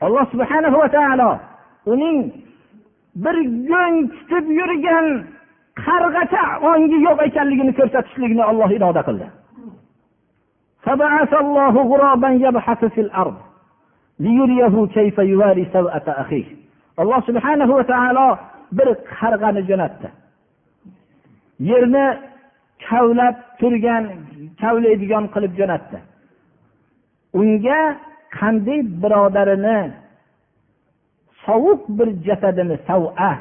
Alloh 0.04 0.24
subhanahu 0.32 0.76
va 0.82 0.88
taolo 0.96 1.30
uning 1.92 2.18
bir 3.24 3.36
go'ng 3.70 3.96
tutib 4.14 4.46
yurgan 4.58 5.06
qarg'acha 5.86 6.44
ongi 6.70 6.98
yo'q 7.06 7.18
ekanligini 7.28 7.72
ko'rsatishlikni 7.78 8.42
olloh 8.50 8.70
iroda 8.76 9.02
qildi. 9.08 9.26
Alloh 17.02 17.20
subhanahu 17.28 17.72
va 17.78 17.84
taolo 17.92 18.28
bir 18.76 18.88
qarg'ani 19.18 19.62
jo'natdi 19.68 20.08
yerni 21.70 22.06
kavlab 22.86 23.36
turgan 23.60 24.04
kavlaydigan 24.62 25.24
qilib 25.34 25.52
jo'natdi 25.60 25.98
unga 27.40 27.80
qanday 28.38 28.80
birodarini 29.02 29.78
sovuq 31.44 31.80
bir 31.98 32.08
jasadini 32.26 32.76
sava 32.88 33.32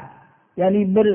ya'ni 0.60 0.82
bir 0.96 1.08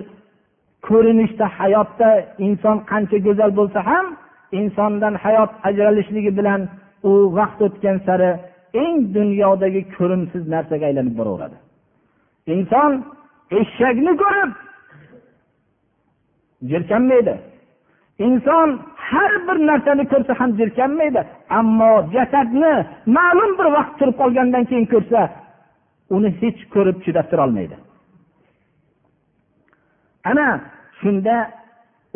ko'rinishda 0.88 1.46
hayotda 1.58 2.10
inson 2.46 2.78
qancha 2.92 3.18
go'zal 3.26 3.52
bo'lsa 3.60 3.80
ham 3.90 4.06
insondan 4.52 5.16
hayot 5.24 5.52
ajralishligi 5.64 6.32
bilan 6.40 6.62
u 7.10 7.12
vaqt 7.38 7.60
o'tgan 7.68 7.98
sari 8.08 8.30
eng 8.84 8.98
dunyodagi 9.18 9.82
ko'rimsiz 9.96 10.44
narsaga 10.54 10.86
aylanib 10.90 11.16
boraveradi. 11.20 11.58
Inson 12.54 12.92
eshakni 13.60 14.14
ko'rib 14.24 14.52
jirkanmaydi. 16.72 17.36
Inson 18.28 18.70
har 19.12 19.32
bir 19.48 19.58
narsani 19.68 20.04
ko'rsa 20.12 20.34
ham 20.40 20.50
jirkanmaydi 20.60 21.22
ammo 21.60 21.92
jasadni 22.16 22.74
ma'lum 23.18 23.52
bir 23.60 23.68
vaqt 23.78 23.94
turib 24.00 24.16
qolgandan 24.22 24.64
keyin 24.70 24.88
ko'rsa 24.94 25.22
uni 26.16 26.30
hech 26.42 26.60
ko'rib 26.74 26.98
chidab 27.06 27.28
turolmaydi 27.32 27.76
ana 30.32 30.48
shunda 31.00 31.36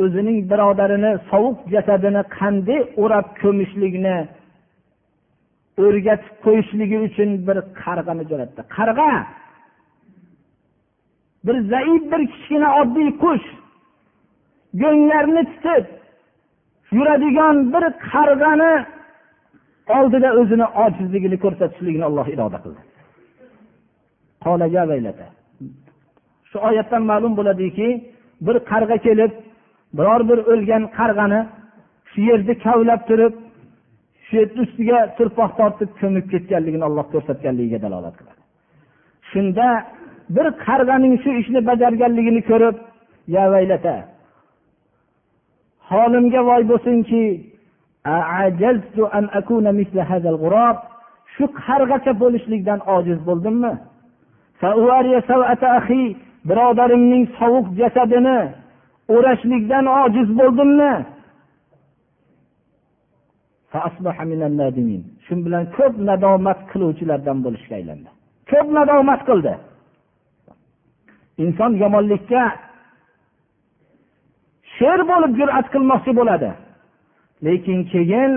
o'zining 0.01 0.37
birodarini 0.51 1.11
sovuq 1.29 1.57
jasadini 1.73 2.23
qanday 2.37 2.81
o'rab 3.03 3.27
ko'mishlikni 3.41 4.17
o'rgatib 5.85 6.35
qo'yishligi 6.45 6.97
uchun 7.07 7.29
bir 7.47 7.57
qarg'ani 7.83 8.23
jo'natdi. 8.31 8.61
Qarg'a! 8.77 9.13
Bir 11.45 11.57
zaif 11.73 12.03
bir 12.11 12.21
kichkina 12.31 12.69
oddiy 12.81 13.09
qush 13.23 13.47
go'nglarni 14.81 15.43
titib 15.51 15.85
yuradigan 16.97 17.55
bir 17.73 17.83
qarg'ani 18.11 18.73
oldida 19.97 20.29
o'zini 20.39 20.67
ojizligini 20.83 21.37
ko'rsatishligini 21.43 22.05
olloh 22.09 22.27
iroda 22.35 22.59
qildi. 22.63 22.81
Shu 26.49 26.57
oyatdan 26.69 27.03
ma'lum 27.11 27.33
bo'ladiki 27.39 27.87
bir 28.45 28.55
qarg'a 28.71 28.97
kelib 29.07 29.31
biror 29.97 30.21
bir 30.29 30.39
o'lgan 30.51 30.83
qarg'ani 30.97 31.41
shu 32.11 32.19
yerda 32.29 32.53
kavlab 32.65 33.01
turib 33.09 33.33
shu 34.25 34.33
yerni 34.39 34.59
ustiga 34.65 34.99
turpoq 35.17 35.51
tortib 35.59 35.89
ko'mib 36.01 36.25
ketganligini 36.33 36.83
olloh 36.89 37.05
ko'rsatganligiga 37.13 37.79
dalolat 37.85 38.15
qiladi. 38.19 38.41
Shunda 39.31 39.67
bir 40.35 40.47
qarg'aning 40.65 41.15
shu 41.23 41.29
ishni 41.41 41.59
bajarganligini 41.69 42.41
ko'rib 42.49 42.75
ya 43.35 43.43
vaylata 43.53 43.95
holimga 45.91 46.41
voy 46.49 46.63
bo'lsinki 46.71 47.23
shu 51.33 51.45
qarg'acha 51.65 52.11
bo'lishlikdan 52.23 52.79
ojiz 52.95 53.19
bo'ldimmi? 53.29 53.73
Birodarimning 56.49 57.23
sovuq 57.39 57.65
jasadini 57.79 58.39
o'rashlikdan 59.09 59.85
ojiz 59.85 60.29
bo'ldimmi? 60.39 60.93
Shu 65.25 65.33
bilan 65.45 65.63
ko'p 65.77 65.93
nadomat 66.09 66.59
qiluvchilardan 66.71 67.37
bo'lishga 67.45 67.73
aylandi. 67.79 68.09
Ko'p 68.51 68.67
nadomat 68.77 69.21
qildi. 69.29 69.53
Inson 71.43 71.71
yomonlikka 71.83 72.43
sher 74.75 74.99
bo'lib 75.11 75.31
jur'at 75.39 75.67
qilmoqchi 75.73 76.11
bo'ladi. 76.19 76.49
Lekin 77.45 77.79
keyin 77.93 78.31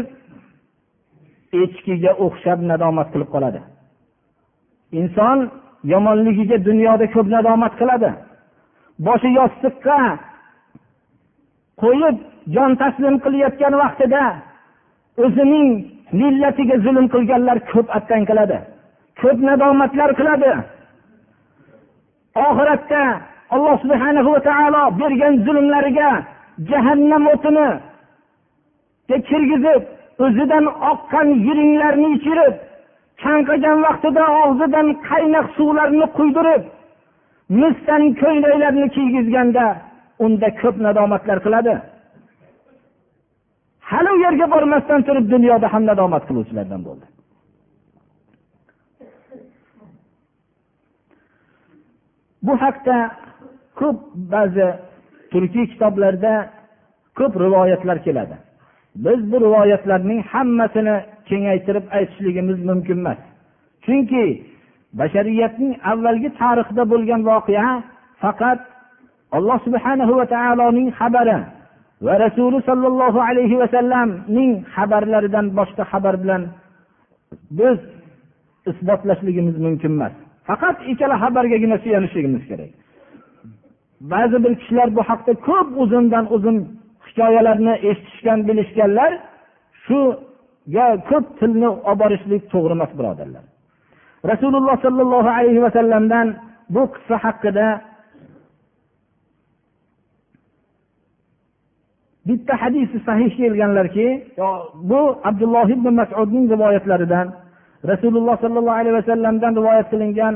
echkiga 1.62 2.12
o'xshab 2.24 2.58
nadomat 2.70 3.08
qilib 3.12 3.30
qoladi. 3.34 3.60
Inson 5.00 5.38
yomonligiga 5.92 6.58
dunyoda 6.68 7.06
ko'p 7.14 7.26
nadomat 7.36 7.74
qiladi. 7.80 8.10
Boshi 9.06 9.28
yostiqqa 9.38 10.00
qo'yib 11.82 12.16
jon 12.54 12.72
taslim 12.82 13.14
qilayotgan 13.24 13.74
vaqtida 13.82 14.24
o'zining 15.24 15.68
millatiga 16.20 16.76
zulm 16.84 17.06
qilganlar 17.14 17.58
ko'p 17.72 17.86
attang 17.98 18.24
qiladi 18.30 18.58
ko'p 19.20 19.38
nadomatlar 19.48 20.10
qiladi. 20.18 20.52
Oxiratda 22.46 23.02
alloh 23.54 23.76
subhana 23.82 24.20
va 24.28 24.38
taolo 24.48 24.82
bergan 25.00 25.34
zulmlariga 25.46 26.10
jahannam 26.70 27.24
o'tini 27.32 27.68
kirgizib 29.28 29.82
o'zidan 30.24 30.64
oqqan 30.92 31.28
yiringlarni 31.46 32.08
ichirib 32.16 32.54
chanqagan 33.22 33.78
vaqtida 33.86 34.24
og'zidan 34.42 34.88
qaynoq 35.08 35.46
suvlarni 35.56 36.06
quydirib 36.18 36.62
misdan 37.60 38.02
ko'ylaklarni 38.20 38.86
kiygizganda 38.96 39.66
unda 40.24 40.48
ko'p 40.60 40.76
nadomatlar 40.86 41.38
qiladi. 41.46 41.74
Hali 43.90 44.10
u 44.16 44.18
yerga 44.26 44.46
bormasdan 44.54 45.00
turib 45.06 45.26
dunyoda 45.34 45.66
ham 45.74 45.82
nadomat 45.90 46.22
qiluvchilardan 46.28 46.80
bo'ldi. 46.86 47.06
Bu 52.46 52.54
haqda 52.64 52.96
ko'p 53.80 53.98
ba'zi 54.34 54.68
turkiy 55.32 55.66
kitoblarda 55.72 56.32
ko'p 57.18 57.32
rivoyatlar 57.44 57.98
keladi. 58.06 58.36
Biz 59.04 59.32
bu 59.32 59.36
rivoyatlarning 59.46 60.20
hammasini 60.32 60.96
kengaytirib 61.28 61.86
aytishligimiz 61.96 62.58
mumkin 62.68 62.98
emas. 63.02 63.20
Chunki 63.84 64.24
bashariyatning 65.00 65.72
avvalgi 65.92 66.30
tarixida 66.40 66.84
bo'lgan 66.92 67.20
voqea 67.30 67.68
faqat 68.22 68.60
alloh 69.32 69.58
subhanahu 69.66 70.12
va 70.18 70.26
taoloning 70.26 70.88
xabari 70.98 71.38
va 72.06 72.14
rasuli 72.24 72.58
sollallohu 72.68 73.18
alayhi 73.28 73.56
vasallamning 73.62 74.52
xabarlaridan 74.74 75.46
boshqa 75.58 75.82
xabar 75.92 76.14
bilan 76.22 76.42
biz 77.58 77.78
isbotlashligimiz 78.70 79.56
mumkin 79.66 79.92
emas. 79.96 80.14
Faqat 80.48 80.76
ikkala 80.92 81.16
xabargagina 81.22 81.76
suyanishligimiz 81.84 82.42
kerak. 82.50 82.72
Ba'zi 84.12 84.36
bir 84.44 84.52
kishilar 84.60 84.88
bu 84.96 85.02
haqda 85.10 85.32
ko'p 85.48 85.68
uzundan 85.82 86.24
uzun 86.36 86.56
hikoyalarni 87.06 87.74
eshitishgan 87.88 88.40
bilishganlar 88.48 89.12
shuga 89.86 90.86
ko'p 91.10 91.26
tilni 91.38 91.68
olib 91.90 91.98
borishlik 92.02 92.42
to'g'ri 92.52 92.74
emas 92.78 92.92
birodarlar. 92.98 93.44
Rasululloh 94.30 94.76
sollallohu 94.84 95.30
alayhi 95.38 95.60
vasallamdan 95.66 96.26
bu 96.74 96.82
qissa 96.94 97.16
haqida 97.24 97.66
bitta 102.27 102.53
hadisi 102.61 102.97
sahih 103.07 103.31
kelganlarki 103.37 104.07
bu 104.89 105.01
abdulloh 105.29 105.67
ibn 105.75 105.87
masudning 105.99 106.45
rivoyatlaridan 106.53 107.27
rasululloh 107.91 108.35
sollallohu 108.43 108.77
alayhi 108.81 108.95
vasallamdan 108.99 109.53
rivoyat 109.59 109.87
qilingan 109.91 110.35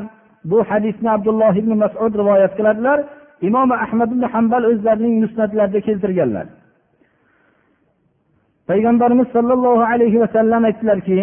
bu 0.52 0.58
hadisni 0.70 1.10
abdulloh 1.18 1.54
ibn 1.62 1.72
masud 1.84 2.12
rivoyat 2.22 2.54
qiladilar 2.58 3.00
imom 3.48 3.70
ahmad 3.72 4.10
ibn 4.15 4.24
hambal 4.34 4.63
o'zlarining 4.72 5.15
musnatlarida 5.24 5.80
keltirganlar 5.88 6.46
payg'ambarimiz 8.70 9.28
sollallohu 9.36 9.84
alayhi 9.94 10.18
vasallam 10.24 10.62
aytdilarki 10.70 11.20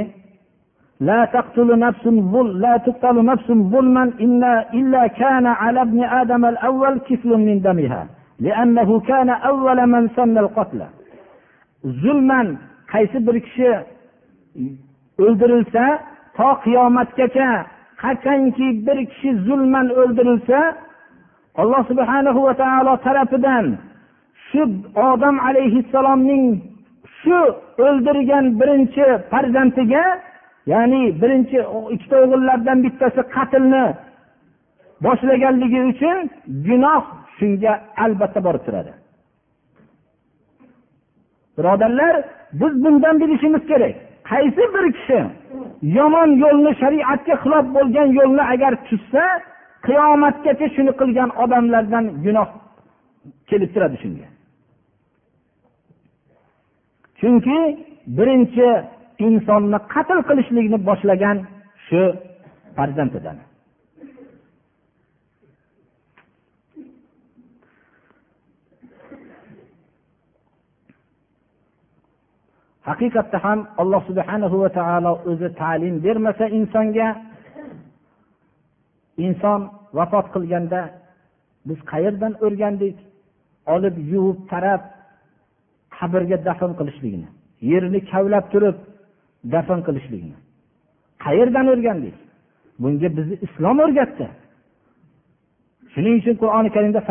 لا 1.10 1.20
تقتل 1.36 1.68
نفس 1.86 2.04
ظل 2.32 2.48
لا 2.64 2.74
تقتل 2.86 3.16
نفس 3.32 3.48
ظلما 3.74 4.04
إلا, 4.24 4.52
إلا 4.78 5.02
كان 5.06 5.46
على 5.46 5.80
ابن 5.82 6.00
آدم 6.04 6.42
الأول 6.52 6.94
كفل 7.08 7.30
من 7.46 7.56
دمها 7.66 8.02
لأنه 8.40 9.00
كان 9.00 9.30
أول 9.30 9.86
من 9.86 10.08
سن 10.16 10.38
القتل 10.38 10.82
zulman 11.84 12.58
qaysi 12.92 13.26
bir 13.26 13.36
kishi 13.46 13.70
o'ldirilsa 15.22 15.84
to 16.36 16.48
qiyomatgacha 16.64 17.50
qachonki 18.02 18.68
bir 18.86 18.98
kishi 19.10 19.30
zulman 19.46 19.86
o'ldirilsa 20.00 20.58
alloh 21.60 21.82
subhanahu 21.90 22.40
va 22.46 22.54
taolo 22.62 22.94
tarafidan 23.06 23.66
shu 24.48 24.62
odam 25.10 25.36
alayhissalomning 25.48 26.44
shu 27.20 27.38
o'ldirgan 27.86 28.44
birinchi 28.60 29.06
farzandiga 29.30 30.04
ya'ni 30.72 31.02
birinchi 31.22 31.58
ikkita 31.94 32.16
o'g'illardan 32.24 32.78
bittasi 32.84 33.22
qatlni 33.36 33.84
boshlaganligi 35.04 35.80
uchun 35.92 36.16
gunoh 36.68 37.02
shunga 37.37 37.73
albatta 38.03 38.39
borib 38.47 38.63
turadi. 38.67 38.93
Birodarlar 41.57 42.15
biz 42.59 42.73
bundan 42.83 43.15
bilishimiz 43.21 43.63
kerak. 43.71 43.95
Qaysi 44.31 44.63
bir 44.73 44.85
kishi 44.97 45.19
yomon 45.97 46.29
yo'lni 46.43 46.71
shariatga 46.81 47.35
xilof 47.43 47.65
bo'lgan 47.75 48.07
yo'lni 48.19 48.43
agar 48.53 48.73
tutsa 48.87 49.23
qiyomatgacha 49.87 50.67
shuni 50.75 50.91
qilgan 50.99 51.29
odamlardan 51.43 52.05
gunoh 52.25 52.49
kelib 53.49 53.69
turadi 53.73 53.97
shunga. 54.03 54.27
Chunki 57.19 57.59
birinchi 58.17 58.67
insonni 59.27 59.79
qatl 59.93 60.19
qilishlikni 60.29 60.77
boshlagan 60.89 61.37
shu 61.87 62.01
farzandidan. 62.77 63.37
Haqiqatda 72.89 73.37
ham 73.45 73.59
alloh 73.81 74.01
subhana 74.09 74.47
va 74.63 74.69
taolo 74.79 75.11
o'zi 75.29 75.49
ta'lim 75.61 75.95
bermasa 76.05 76.45
insonga 76.57 77.07
inson 79.25 79.61
vafot 79.97 80.25
qilganda 80.35 80.81
biz 81.67 81.79
qayerdan 81.91 82.33
o'rgandik? 82.45 82.97
Olib 83.73 83.95
yuvib 84.11 84.39
tarab 84.51 84.81
qabrga 85.97 86.37
dafn 86.47 86.71
qilishligini 86.79 87.27
yerni 87.71 87.99
kavlab 88.11 88.45
turib 88.53 88.77
dafn 89.53 89.79
qilishlikni. 89.87 90.35
Qayerdan 91.25 91.65
o'rgandik? 91.73 92.15
Bunga 92.81 93.09
bizni 93.17 93.35
islom 93.45 93.77
o'rgatdi. 93.85 94.27
Shuning 95.93 96.15
uchun 96.21 96.35
qur'oni 96.41 96.69
karimda 96.75 97.01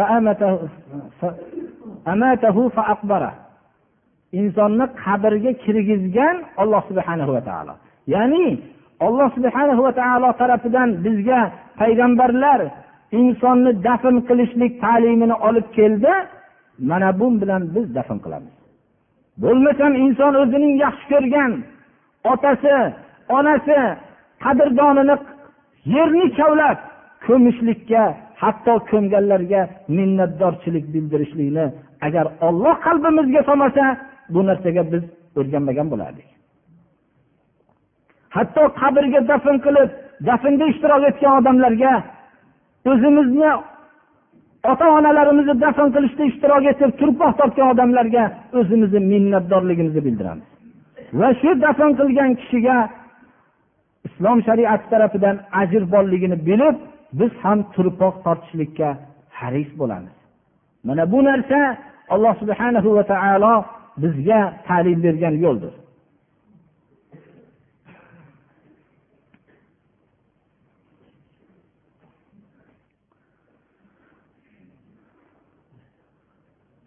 insonni 4.32 4.86
qabrga 5.02 5.52
kirgizgan 5.64 6.36
olloh 6.62 6.82
subhana 6.88 7.24
va 7.34 7.40
taolo. 7.48 7.74
Ya'ni 8.14 8.46
olloh 9.06 9.28
subhana 9.36 9.74
va 9.86 9.92
taolo 10.00 10.28
tarafidan 10.40 10.88
bizga 11.04 11.40
payg'ambarlar 11.80 12.60
insonni 13.20 13.70
dafn 13.86 14.16
qilishlik 14.28 14.72
ta'limini 14.84 15.36
olib 15.48 15.66
keldi 15.78 16.12
mana 16.90 17.08
bu 17.20 17.26
bilan 17.40 17.62
biz 17.74 17.86
dafn 17.96 18.18
qilamiz. 18.24 18.54
Bo'lmasam 19.42 19.92
inson 20.04 20.32
o'zining 20.42 20.74
yaxshi 20.84 21.06
ko'rgan 21.12 21.52
otasi 22.32 22.76
onasi 23.36 23.78
qadrdonini 24.44 25.16
yerni 25.94 26.26
kavlab 26.38 26.78
ko'mishlikka 27.26 28.02
hatto 28.42 28.74
ko'mganlarga 28.90 29.62
minnatdorchilik 29.96 30.84
bildirishlikni 30.94 31.66
agar 32.06 32.26
olloh 32.48 32.76
qalbimizga 32.86 33.40
solmasa 33.48 33.84
bu 34.34 34.40
narsaga 34.48 34.82
biz 34.92 35.04
o'rganmagan 35.38 35.86
bo'lardik. 35.92 36.28
Hatto 38.36 38.62
qabrga 38.80 39.20
dafn 39.30 39.56
qilib 39.66 39.90
dafnda 40.28 40.64
ishtirok 40.72 41.02
etgan 41.10 41.32
odamlarga 41.40 41.92
o'zimizni 42.90 43.50
ota 44.72 44.86
onalarimizni 44.98 45.54
dafn 45.64 45.88
qilishda 45.94 46.22
ishtirok 46.30 46.64
etib 46.72 46.90
turpoq 47.00 47.32
topgan 47.40 47.68
odamlarga 47.74 48.24
o'zimizni 48.58 49.00
minnatdorligimizni 49.12 50.00
bildiramiz. 50.06 50.48
Va 51.20 51.28
shu 51.40 51.50
dafn 51.64 51.90
qilgan 52.00 52.30
kishiga 52.40 52.76
islom 54.08 54.38
shariati 54.46 54.86
tarafidan 54.92 55.36
ajr 55.62 55.82
borligini 55.94 56.36
bilib 56.48 56.76
biz 57.18 57.32
ham 57.42 57.58
turpoq 57.74 58.14
tortishlikka 58.24 58.88
haris 59.38 59.70
bo'lamiz. 59.80 60.14
Mana 60.86 61.04
bu 61.12 61.18
narsa 61.28 61.58
alloh 62.14 62.34
subhanahu 62.42 62.88
va 62.96 63.04
taolo 63.12 63.54
bizga 63.96 64.40
ta'lim 64.66 65.02
bergan 65.02 65.34
yo'ldir. 65.44 65.74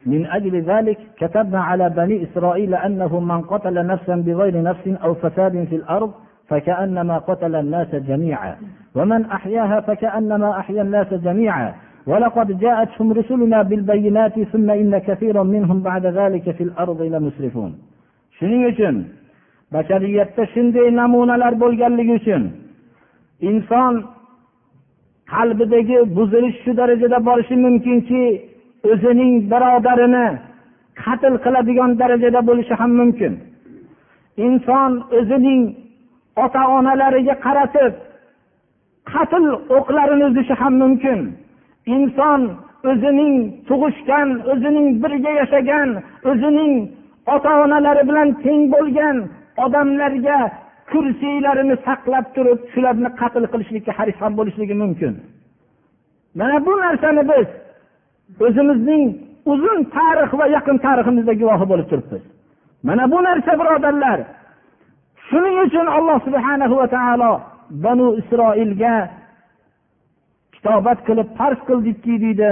من 0.05 0.25
أجل 0.25 0.61
ذلك 0.61 0.97
كتبنا 1.17 1.61
على 1.61 1.89
بني 1.89 2.23
إسرائيل 2.23 2.75
أنه 2.75 3.19
من 3.19 3.41
قتل 3.41 3.85
نفسا 3.85 4.15
بغير 4.15 4.61
نفس 4.61 4.87
أو 4.87 5.13
فساد 5.13 5.63
في 5.69 5.75
الأرض 5.75 6.11
فكأنما 6.47 7.17
قتل 7.17 7.55
الناس 7.55 7.95
جميعا 7.95 8.55
ومن 8.95 9.25
أحياها 9.25 9.79
فكأنما 9.81 10.59
أحيا 10.59 10.81
الناس 10.81 11.13
جميعا 11.13 11.73
ولقد 12.06 12.48
جاءتهم 12.64 13.12
رسلنا 13.12 13.62
بالبينات 13.62 14.36
ثم 14.52 14.68
إن 14.70 14.98
كثيرا 14.98 15.42
منهم 15.42 15.78
بعد 15.88 16.04
ذلك 16.06 16.50
في 16.56 16.62
الأرض 16.68 17.02
لمسرفون 17.02 17.72
shuning 18.38 18.64
uchun 18.70 18.96
bashariyatda 19.74 20.42
shunday 20.54 20.88
namunalar 21.00 21.54
bo'lganligi 21.62 22.12
uchun 22.20 22.42
inson 23.50 23.94
qalbidagi 25.34 25.98
buzilish 26.16 26.56
shu 26.64 26.72
darajada 26.80 27.18
borishi 27.28 27.56
mumkinki 27.64 28.24
o'zining 28.90 29.32
birodarini 29.52 30.26
qatl 31.02 31.34
qiladigan 31.44 31.90
darajada 32.00 32.40
bo'lishi 32.48 32.74
ham 32.80 32.92
mumkin 33.00 33.32
inson 34.46 34.90
o'zining 35.18 35.62
ota 36.44 36.62
onalariga 36.76 37.34
qaratib 37.46 37.92
qatl 39.12 39.44
o'qlarini 39.78 40.24
uzishi 40.30 40.54
ham 40.62 40.74
mumkin 40.82 41.20
Inson 41.95 42.41
o'zining 42.91 43.35
tug'ishgan 43.69 44.29
o'zining 44.51 44.87
birga 45.03 45.31
yashagan 45.41 45.89
o'zining 46.29 46.73
ota 47.35 47.51
onalari 47.63 48.03
bilan 48.09 48.29
teng 48.43 48.61
bo'lgan 48.73 49.17
odamlarga 49.65 50.39
kursiylarini 50.91 51.75
saqlab 51.87 52.25
turib 52.35 52.59
shularni 52.73 53.09
qatl 53.21 53.43
qilishlikka 53.53 53.91
haris 53.99 54.17
ham 54.23 54.33
bo'lishligi 54.39 54.75
mumkin. 54.83 55.13
Mana 56.39 56.57
bu 56.65 56.73
narsani 56.83 57.23
biz 57.31 57.47
o'zimizning 58.45 59.03
uzun 59.53 59.79
tarix 59.95 60.31
va 60.39 60.45
yaqin 60.55 60.77
tariximizda 60.85 61.33
guvohi 61.41 61.65
bo'lib 61.71 61.87
turibmiz. 61.91 62.23
Mana 62.87 63.03
bu 63.11 63.19
narsa 63.27 63.51
birodarlar 63.61 64.19
shuning 65.29 65.55
uchun 65.65 65.87
alloh 65.97 66.17
subhanahu 66.27 66.75
va 66.81 66.87
taolo 66.95 67.31
banu 67.83 68.07
isroilga 68.21 68.95
kitobat 70.59 70.99
qilib 71.07 71.29
farz 71.37 71.59
qildikki 71.69 72.13
deydi. 72.25 72.51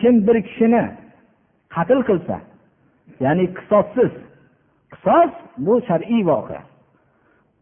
Kim 0.00 0.14
bir 0.26 0.36
kishini 0.46 0.84
qatl 1.74 2.00
qilsa 2.08 2.36
ya'ni 3.24 3.44
qisossiz 3.58 4.12
qisos 4.92 5.32
bu 5.64 5.74
shar'iy 5.88 6.22
voqea. 6.30 6.62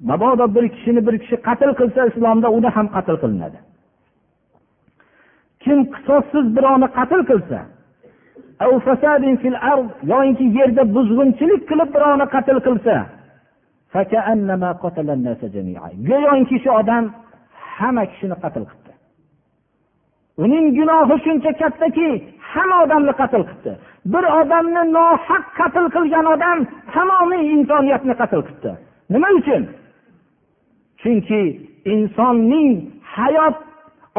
Mabodo 0.08 0.46
bir 0.54 0.64
kishini 0.74 1.00
bir 1.06 1.14
kishi 1.22 1.36
qatl 1.48 1.70
qilsa 1.80 2.00
islomda 2.10 2.48
uni 2.58 2.68
ham 2.76 2.86
qatl 2.96 3.16
qilinadi. 3.22 3.58
Kim 5.62 5.78
qisossiz 5.94 6.46
birovni 6.56 6.88
qatl 6.98 7.20
qilsa 7.30 7.58
yoinki 10.12 10.44
yerda 10.58 10.82
buzg'unchilik 10.96 11.62
qilib 11.70 11.90
birovni 11.94 12.26
qatl 12.34 12.58
qilsa 12.66 12.94
go'yoki 16.08 16.56
shu 16.64 16.70
odam 16.80 17.04
hamma 17.76 18.02
kishini 18.10 18.36
qatl 18.44 18.64
qildi 18.70 18.92
uning 20.44 20.66
gunohi 20.78 21.16
shuncha 21.24 21.52
kattaki 21.60 22.08
hamma 22.52 22.76
odamni 22.84 23.12
qatl 23.20 23.42
qildi 23.50 23.72
bir 24.12 24.24
odamni 24.40 24.82
nohaq 24.96 25.44
qatl 25.58 25.86
qilgan 25.94 26.26
odam 26.34 26.58
tamomiy 26.94 27.44
insoniyatni 27.56 28.14
qatl 28.20 28.40
qildi 28.48 28.70
nima 29.12 29.28
uchun 29.40 29.62
chunki 31.02 31.42
insonning 31.94 32.70
hayot 33.16 33.56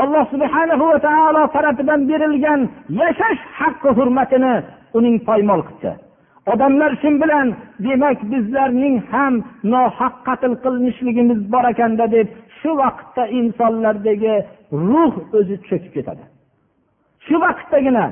alloh 0.04 0.24
subhanahu 0.34 0.84
va 0.92 1.00
taolo 1.08 1.44
tarafidan 1.56 2.02
berilgan 2.10 2.62
yashash 3.02 3.42
haqqi 3.60 3.90
hurmatini 3.98 4.56
uning 4.98 5.16
poymol 5.28 5.62
qildi 5.70 5.92
odamlar 6.48 6.92
shu 7.02 7.10
bilan 7.24 7.48
demak 7.80 8.20
bizlarning 8.32 8.96
ham 9.12 9.34
nohaq 9.64 10.16
qatl 10.28 10.54
qilinishligimiz 10.64 11.40
bor 11.54 11.66
ekanda 11.74 12.06
deb 12.16 12.28
shu 12.60 12.72
vaqtda 12.82 13.24
insonlardagi 13.40 14.36
ruh 14.92 15.14
o'zi 15.38 15.56
cho'kib 15.68 15.92
ketadi. 15.98 16.24
Shu 17.26 17.36
vaqtdagina 17.46 18.06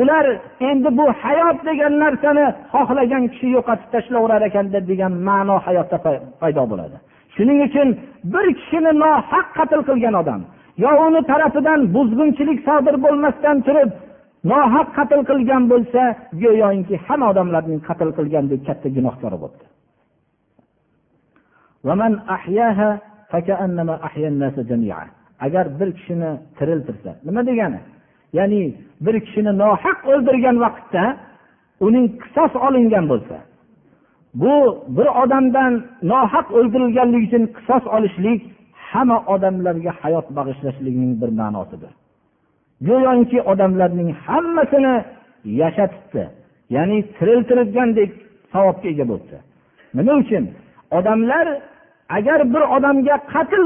ular 0.00 0.26
endi 0.70 0.88
bu 0.98 1.06
hayot 1.22 1.58
degan 1.68 1.92
narsani 2.04 2.46
xohlagan 2.72 3.24
kishi 3.32 3.48
yo'qotib 3.56 3.88
tashlayverar 3.94 4.42
ekanda 4.48 4.78
degan 4.90 5.12
ma'no 5.28 5.56
hayotda 5.66 5.98
paydo 6.42 6.64
bo'ladi. 6.70 6.96
Shuning 7.34 7.58
uchun 7.68 7.88
bir 8.32 8.46
kishini 8.58 8.92
nohaq 9.04 9.46
qatl 9.58 9.80
qilgan 9.88 10.14
odam 10.22 10.40
yo 10.84 10.90
uni 11.06 11.20
tarafidan 11.30 11.80
buzg'unchilik 11.94 12.58
sodir 12.68 12.96
bo'lmasdan 13.04 13.56
turib 13.66 13.90
nohaq 14.50 14.88
qatl 14.98 15.20
qilgan 15.30 15.62
bo'lsa 15.72 16.02
go'yoki 16.42 16.96
hamma 17.06 17.26
odamlarning 17.32 17.80
qatl 17.88 18.10
qilgandek 18.18 18.60
katta 18.68 18.88
gunohkori 18.96 19.36
bo'libdi 19.42 19.66
agar 25.46 25.64
bir 25.80 25.88
kishini 25.98 26.30
tiriltirsa 26.58 27.10
nima 27.26 27.42
degani? 27.50 27.80
Ya'ni 28.38 28.62
bir 29.04 29.16
kishini 29.26 29.52
nohaq 29.62 29.98
o'ldirgan 30.12 30.56
vaqtda 30.64 31.04
uning 31.86 32.06
qisos 32.22 32.52
olingan 32.66 33.04
bo'lsa 33.12 33.36
bu 34.42 34.54
bir 34.96 35.08
odamdan 35.22 35.72
nohaq 36.12 36.46
o'ldirilganligi 36.58 37.26
uchun 37.28 37.44
qisos 37.56 37.84
olishlik 37.96 38.40
hamma 38.90 39.18
odamlarga 39.34 39.92
hayot 40.02 40.26
bag'ishlashlikning 40.38 41.12
bir 41.22 41.30
ma'nosidir. 41.40 41.92
go'yoki 42.87 43.39
odamlarning 43.51 44.09
hammasini 44.25 44.95
yashatibdi 45.61 46.23
ya'ni 46.75 46.97
tiriltirgandek 47.17 48.11
savobga 48.53 48.87
ega 48.93 49.05
bo'libdi 49.11 49.37
nima 49.97 50.13
uchun 50.23 50.43
odamlar 50.97 51.47
agar 52.17 52.39
bir 52.53 52.63
odamga 52.75 53.15
qatl 53.33 53.65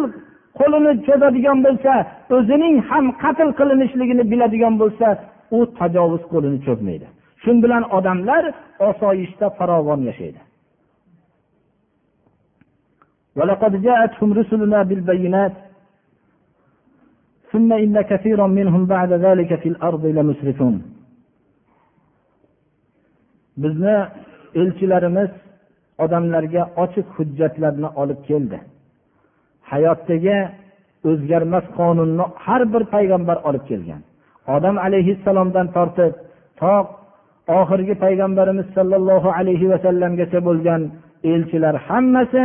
qo'lini 0.59 0.93
cho'zadigan 1.07 1.59
bo'lsa 1.65 1.93
o'zining 2.35 2.75
ham 2.89 3.05
qatl 3.23 3.49
qilinishligini 3.59 4.23
biladigan 4.31 4.73
bo'lsa 4.81 5.07
u 5.57 5.59
tajovuz 5.79 6.23
qo'lini 6.33 6.59
cho'zmaydi 6.65 7.07
shu 7.43 7.51
bilan 7.63 7.83
odamlar 7.97 8.43
osoyishta 8.89 9.47
farovon 9.57 10.01
yashaydi 10.11 10.41
ولقد 13.37 13.73
جاءتهم 13.87 14.29
رسلنا 14.39 14.79
بالبينات 14.89 15.55
ثم 17.51 17.73
إن 17.73 18.01
كثيرا 18.01 18.47
منهم 18.47 18.85
بعد 18.85 19.11
ذلك 19.13 19.59
في 19.61 19.69
الأرض 19.69 20.05
لمسرفون 20.05 20.75
bizni 23.57 23.97
elchilarimiz 24.61 25.31
odamlarga 26.03 26.63
ochiq 26.83 27.07
hujjatlarni 27.17 27.89
olib 28.01 28.19
keldi 28.29 28.57
hayotdagi 29.71 30.37
o'zgarmas 31.09 31.65
qonunni 31.79 32.25
har 32.45 32.61
bir 32.73 32.83
payg'ambar 32.95 33.37
olib 33.49 33.63
kelgan 33.69 34.01
odam 34.55 34.75
alayhissalomdan 34.87 35.67
tortib 35.75 36.13
to 36.59 36.73
oxirgi 37.59 37.95
payg'ambarimiz 38.05 38.67
sollallohu 38.77 39.29
alayhi 39.39 39.69
vasallamgacha 39.73 40.39
bo'lgan 40.47 40.81
elchilar 41.33 41.75
hammasi 41.87 42.43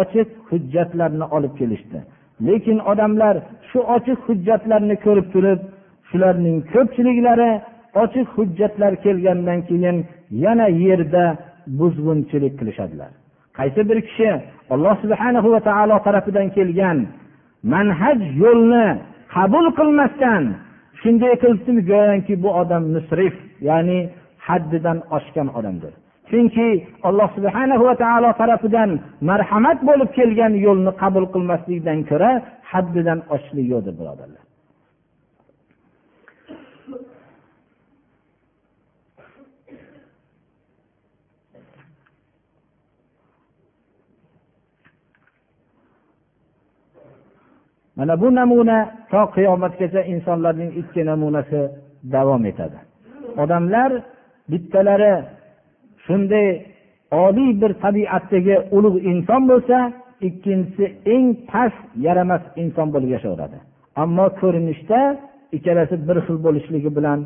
ochiq 0.00 0.28
hujjatlarni 0.50 1.26
olib 1.36 1.52
kelishdi 1.60 1.98
Lekin 2.47 2.79
odamlar 2.91 3.35
shu 3.69 3.79
ochiq 3.95 4.19
hujjatlarni 4.27 4.95
ko'rib 5.05 5.27
turib 5.33 5.59
shularning 6.09 6.57
ko'pchiliklari 6.73 7.51
ochiq 8.03 8.27
hujjatlar 8.35 8.93
kelgandan 9.03 9.59
keyin 9.69 9.97
yana 10.45 10.67
yerda 10.85 11.25
buzg'unchilik 11.79 12.53
qilishadilar. 12.59 13.11
Qaysi 13.57 13.81
bir 13.89 13.99
kishi 14.07 14.29
alloh 14.73 14.95
subhana 15.03 15.39
va 15.53 15.59
taolo 15.69 15.95
tarafidan 16.05 16.47
kelgan 16.57 16.97
manhaj 17.73 18.19
yo'lni 18.43 18.87
qabul 19.35 19.65
qilmasdan 19.79 20.43
shunday 21.01 21.33
qilibdi 21.41 21.71
go'yoki 21.91 22.33
bu 22.43 22.49
odam 22.61 22.83
musrif 22.95 23.35
ya'ni 23.69 23.99
haddidan 24.47 24.97
oshgan 25.17 25.47
odamdir. 25.57 25.93
Chunki 26.33 26.69
alloh 27.07 27.29
subhana 27.37 27.75
va 27.85 27.93
taolo 28.03 28.29
tarafidan 28.41 28.91
marhamat 29.29 29.77
bo'lib 29.89 30.09
kelgan 30.17 30.53
yo'lni 30.65 30.91
qabul 31.01 31.25
qilmaslikdan 31.33 31.99
ko'ra 32.09 32.31
haddidan 32.71 33.19
oshishlik 33.33 33.67
yo'qdir 33.73 33.93
birodarlar. 33.99 34.43
Mana 47.97 48.13
bu 48.21 48.27
namuna 48.39 48.77
to 49.11 49.21
qiyomatgacha 49.35 50.01
insonlarning 50.13 50.71
ikki 50.81 51.01
namunasi 51.09 51.61
davom 52.15 52.43
etadi. 52.51 52.79
Odamlar 53.43 53.91
bittalari 54.51 55.13
shunday 56.05 56.47
oliy 57.25 57.51
bir 57.61 57.71
tabiatdagi 57.83 58.55
ulug' 58.77 58.97
inson 59.11 59.41
bo'lsa 59.51 59.77
ikkinchisi 60.27 60.85
eng 61.13 61.27
past 61.51 61.83
yaramas 62.05 62.43
inson 62.63 62.87
bo'lib 62.93 63.09
yashayveradi 63.15 63.57
ammo 64.03 64.25
ko'rinishda 64.41 64.99
ikkalasi 65.57 65.95
bir 66.07 66.17
xil 66.25 66.37
bo'lishligi 66.45 66.89
bilan 66.97 67.19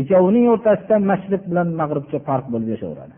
ikkovining 0.00 0.46
o'rtasida 0.54 0.96
mashriq 1.10 1.42
bilan 1.50 1.68
mag'ribcha 1.80 2.18
farq 2.28 2.46
bo'lib 2.52 2.68
yashayveradi 2.74 3.14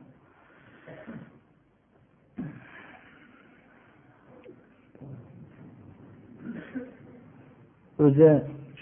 o'zi 8.05 8.31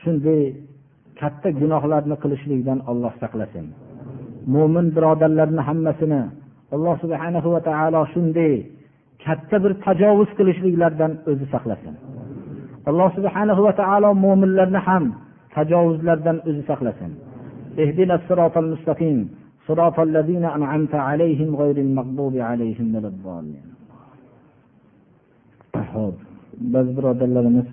shunday 0.02 0.42
katta 1.20 1.48
gunohlarni 1.60 2.16
qilishlikdan 2.22 2.78
olloh 2.90 3.12
saqlasin. 3.22 3.66
mo'min 4.53 4.85
birodarlarni 4.95 5.61
hammasini 5.69 6.21
alloh 6.75 6.95
subhanahu 7.03 7.47
va 7.53 7.61
taolo 7.69 8.01
shunday 8.13 8.53
katta 9.25 9.57
bir 9.63 9.71
tajovuz 9.85 10.29
qilishliklardan 10.37 11.11
o'zi 11.31 11.45
saqlasin 11.53 11.95
alloh 12.89 13.09
subhanahu 13.17 13.61
va 13.67 13.73
taolo 13.81 14.09
mo'minlarni 14.25 14.79
ham 14.87 15.03
tajovuzlardan 15.55 16.37
o'zi 16.49 16.63
saqlasin 16.71 17.11
اهدنا 17.83 18.15
الصراط 18.19 18.55
المستقيم 18.63 19.19
صراط 19.67 19.97
الذين 19.99 20.45
أنعمت 20.57 20.95
عليهم 21.09 21.49
غير 21.61 21.77
المغضوب 21.85 22.35
عليهم 22.49 22.87
ولا 22.95 23.09
الضالين 23.13 23.65
biz 26.73 26.87
birodarlarimiz 26.97 27.67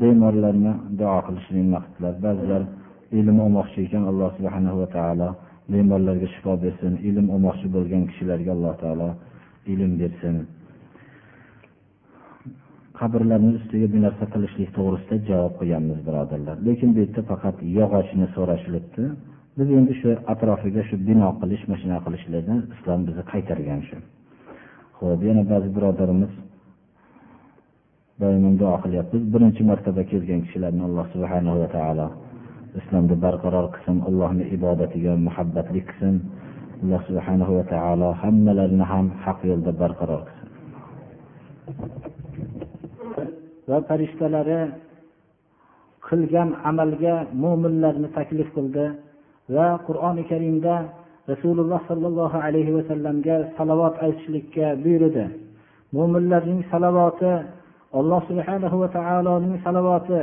bemorlarni 0.00 0.72
duo 0.98 1.18
qilishlik 1.26 1.66
maqsadlar 1.74 2.14
ba'zilar 2.26 2.62
ilm 3.18 3.36
olmoqchi 3.44 3.78
ekan 3.86 4.02
alloh 4.10 4.30
subhanahu 4.38 4.76
va 4.82 4.88
taolo 4.96 5.28
bemorlarga 5.69 6.27
shifo 6.35 6.53
bersin 6.63 6.93
ilm 7.09 7.25
olmoqchi 7.35 7.67
bo'lgan 7.75 8.03
kishilarga 8.09 8.51
alloh 8.55 8.73
taolo 8.83 9.09
ilm 9.73 9.91
bersin. 10.01 10.35
Qabrlarni 12.99 13.51
ustiga 13.59 13.87
bu 13.93 13.99
narsa 14.05 14.25
qilishlik 14.33 14.69
to'g'risida 14.77 15.15
javob 15.29 15.53
qilganmiz 15.59 15.99
birodarlar. 16.07 16.55
Lekin 16.67 16.89
bu 16.95 16.99
yerda 17.03 17.21
faqat 17.31 17.55
yog'ochni 17.77 18.27
so'rashilibdi. 18.35 19.03
Biz 19.57 19.67
endi 19.79 19.93
shu 20.01 20.09
atrofiga 20.33 20.81
shu 20.89 20.95
bino 21.09 21.29
qilish 21.41 21.63
mana 21.67 21.79
shunaqa 21.81 22.03
qilishlardan 22.07 22.59
islom 22.75 22.99
bizni 23.07 23.23
qaytargan 23.31 23.81
shu. 23.87 23.97
Ho'p 24.99 25.19
yana 25.29 25.43
ba'zi 25.51 25.69
birodarimiz 25.75 26.33
doimo 28.21 28.49
duo 28.61 28.75
qilyapmiz 28.83 29.23
birinchi 29.33 29.61
martaba 29.69 30.03
kelgan 30.11 30.39
kishilarni 30.45 30.83
alloh 30.87 31.05
subhanahu 31.13 31.57
va 31.61 31.69
taolo 31.77 32.07
islomda 32.79 33.15
barqaror 33.25 33.65
qilsin 33.73 33.97
allohni 34.09 34.43
ibodatiga 34.55 35.13
muhabbatli 35.27 35.81
qilsin. 35.89 36.15
Alloh 36.83 37.01
subhanahu 37.09 37.51
va 37.57 37.63
taolo 37.73 38.09
hammalarini 38.21 38.85
ham 38.91 39.05
haq 39.23 39.39
yo'lda 39.49 39.71
barqaror 39.81 40.21
qilsin. 40.27 40.47
Va 43.69 43.77
farishtalari 43.87 44.61
qilgan 46.07 46.49
amalga 46.69 47.15
mo'minlarni 47.43 48.07
taklif 48.17 48.47
qildi 48.55 48.85
va 49.55 49.67
qur'oni 49.87 50.23
karimda 50.31 50.75
rasululloh 51.31 51.79
sollallohu 51.89 52.37
alayhi 52.47 52.71
vasallamga 52.77 53.35
salovat 53.57 53.95
aytishlikka 54.05 54.65
buyurdi. 54.83 55.25
Mo'minlarning 55.95 56.61
salovati 56.71 57.33
alloh 57.99 58.21
subhanahu 58.29 58.75
va 58.81 58.89
taoloning 58.97 59.55
salovati 59.65 60.21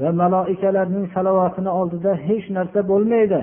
va 0.00 0.10
maloikalarning 0.22 1.06
salovotini 1.14 1.70
oldida 1.80 2.12
hech 2.26 2.46
narsa 2.56 2.80
bo'lmaydi 2.90 3.42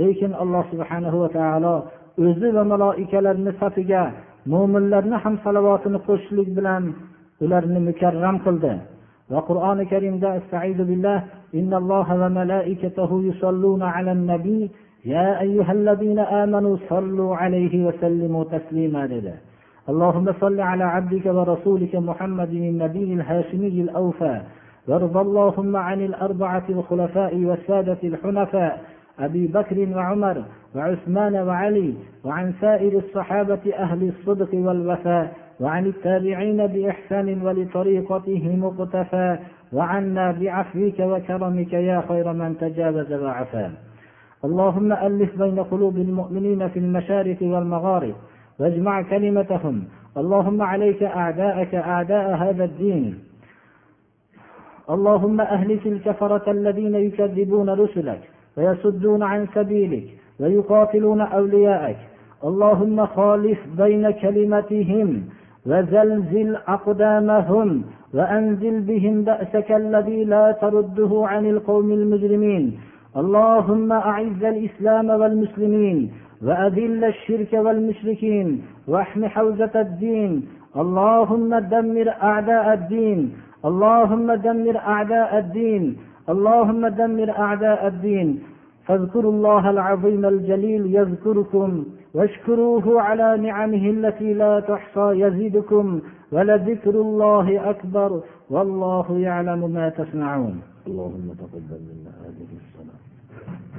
lekin 0.00 0.32
alloh 0.42 0.62
subhanahu 0.72 1.16
va 1.22 1.28
taolo 1.38 1.74
o'zi 2.26 2.48
va 2.56 2.64
maloikalarni 2.72 3.52
safiga 3.60 4.02
mo'minlarni 4.52 5.16
ham 5.24 5.34
salovotini 5.44 5.98
qo'shishlik 6.06 6.48
bilan 6.58 6.82
ularni 7.44 7.80
mukarram 7.88 8.36
qildi 8.46 8.72
va 9.32 9.40
qur'oni 9.48 9.84
karimda 9.92 10.30
billah 10.90 11.18
إن 11.54 11.74
الله 11.74 12.26
وملائكته 12.26 13.22
يصلون 13.24 13.82
على 13.82 14.12
النبي 14.12 14.70
يا 15.04 15.40
أيها 15.40 15.72
الذين 15.72 16.18
آمنوا 16.18 16.76
صلوا 16.88 17.36
عليه 17.36 17.86
وسلموا 17.86 18.44
تسليما 18.44 19.06
لله 19.06 19.34
اللهم 19.88 20.32
صل 20.40 20.60
على 20.60 20.84
عبدك 20.84 21.26
ورسولك 21.26 21.94
محمد 21.96 22.50
النبي 22.50 23.14
الهاشمي 23.14 23.80
الأوفى 23.80 24.40
وارض 24.87 25.17
اللهم 25.17 25.75
عن 25.75 26.01
الأربعة 26.01 26.63
الخلفاء 26.69 27.35
والسادة 27.35 27.97
الحنفاء 28.03 28.81
أبي 29.19 29.47
بكر 29.47 29.87
وعمر 29.95 30.43
وعثمان 30.75 31.35
وعلي 31.35 31.93
وعن 32.23 32.53
سائر 32.61 32.97
الصحابة 32.97 33.73
أهل 33.77 34.07
الصدق 34.07 34.49
والوفاء 34.53 35.33
وعن 35.59 35.85
التابعين 35.85 36.67
بإحسان 36.67 37.41
ولطريقته 37.41 38.55
مقتفى 38.55 39.39
وعنا 39.73 40.31
بعفوك 40.31 40.99
وكرمك 40.99 41.73
يا 41.73 42.03
خير 42.09 42.33
من 42.33 42.57
تجاوز 42.57 43.13
وعفا 43.13 43.71
اللهم 44.45 44.91
ألف 44.91 45.37
بين 45.37 45.59
قلوب 45.59 45.97
المؤمنين 45.97 46.69
في 46.69 46.79
المشارق 46.79 47.37
والمغارب 47.41 48.15
واجمع 48.59 49.01
كلمتهم. 49.01 49.83
اللهم 50.17 50.61
عليك 50.61 51.03
أعداءك 51.03 51.75
أعداء 51.75 52.35
هذا 52.35 52.63
الدين. 52.63 53.19
اللهم 54.91 55.41
أهلك 55.41 55.87
الكفرة 55.87 56.51
الذين 56.51 56.95
يكذبون 56.95 57.69
رسلك 57.69 58.21
ويصدون 58.57 59.23
عن 59.23 59.47
سبيلك 59.55 60.03
ويقاتلون 60.39 61.21
أولياءك 61.21 61.97
اللهم 62.43 63.05
خالف 63.05 63.59
بين 63.77 64.11
كلمتهم 64.11 65.23
وزلزل 65.65 66.55
أقدامهم 66.55 67.83
وأنزل 68.13 68.81
بهم 68.81 69.23
بأسك 69.23 69.71
الذي 69.71 70.23
لا 70.23 70.51
ترده 70.51 71.21
عن 71.25 71.45
القوم 71.45 71.91
المجرمين. 71.91 72.79
اللهم 73.17 73.91
أعز 73.91 74.43
الإسلام 74.43 75.09
والمسلمين 75.09 76.11
وأذل 76.45 77.03
الشرك 77.03 77.53
والمشركين 77.53 78.63
واحم 78.87 79.25
حوزة 79.25 79.71
الدين. 79.75 80.47
اللهم 80.77 81.59
دمر 81.59 82.09
أعداء 82.09 82.73
الدين. 82.73 83.31
اللهم 83.65 84.33
دمر 84.33 84.77
أعداء 84.77 85.39
الدين. 85.39 85.97
اللهم 86.29 86.87
دمر 86.87 87.29
أعداء 87.29 87.87
الدين. 87.87 88.43
فاذكروا 88.85 89.31
الله 89.31 89.69
العظيم 89.69 90.25
الجليل 90.25 90.95
يذكركم 90.95 91.85
واشكروه 92.13 93.01
على 93.01 93.37
نعمه 93.37 93.89
التي 93.89 94.33
لا 94.33 94.59
تحصى 94.59 95.07
يزيدكم 95.23 96.01
ولذكر 96.31 96.95
الله 97.01 97.69
أكبر 97.69 98.21
والله 98.49 99.17
يعلم 99.19 99.71
ما 99.71 99.89
تصنعون. 99.89 100.61
اللهم 100.87 101.27
تقبل 101.41 101.79
منا 101.89 102.11
هذه 102.23 102.51
الصلاة. 102.61 103.01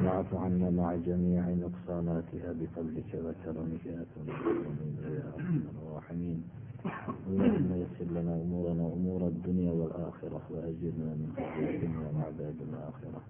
واعف 0.04 0.34
عنا 0.34 0.70
مع 0.70 0.94
جميع 1.06 1.42
نقصاناتها 1.64 2.48
بفضلك 2.58 3.10
وكرمك. 3.24 3.86
يا 3.86 3.92
يا 3.92 5.26
أرحم 5.36 5.60
الراحمين. 5.86 6.42
اللهم 6.82 7.70
يسر 7.82 8.08
لنا 8.10 8.34
أمورنا 8.42 8.86
امور 8.96 9.20
الدنيا 9.26 9.72
والآخرة 9.72 10.42
وأجرنا 10.50 11.10
من 11.20 11.28
خزي 11.38 11.64
الدنيا 11.74 12.08
وعذاب 12.14 12.58
الآخرة. 12.68 13.20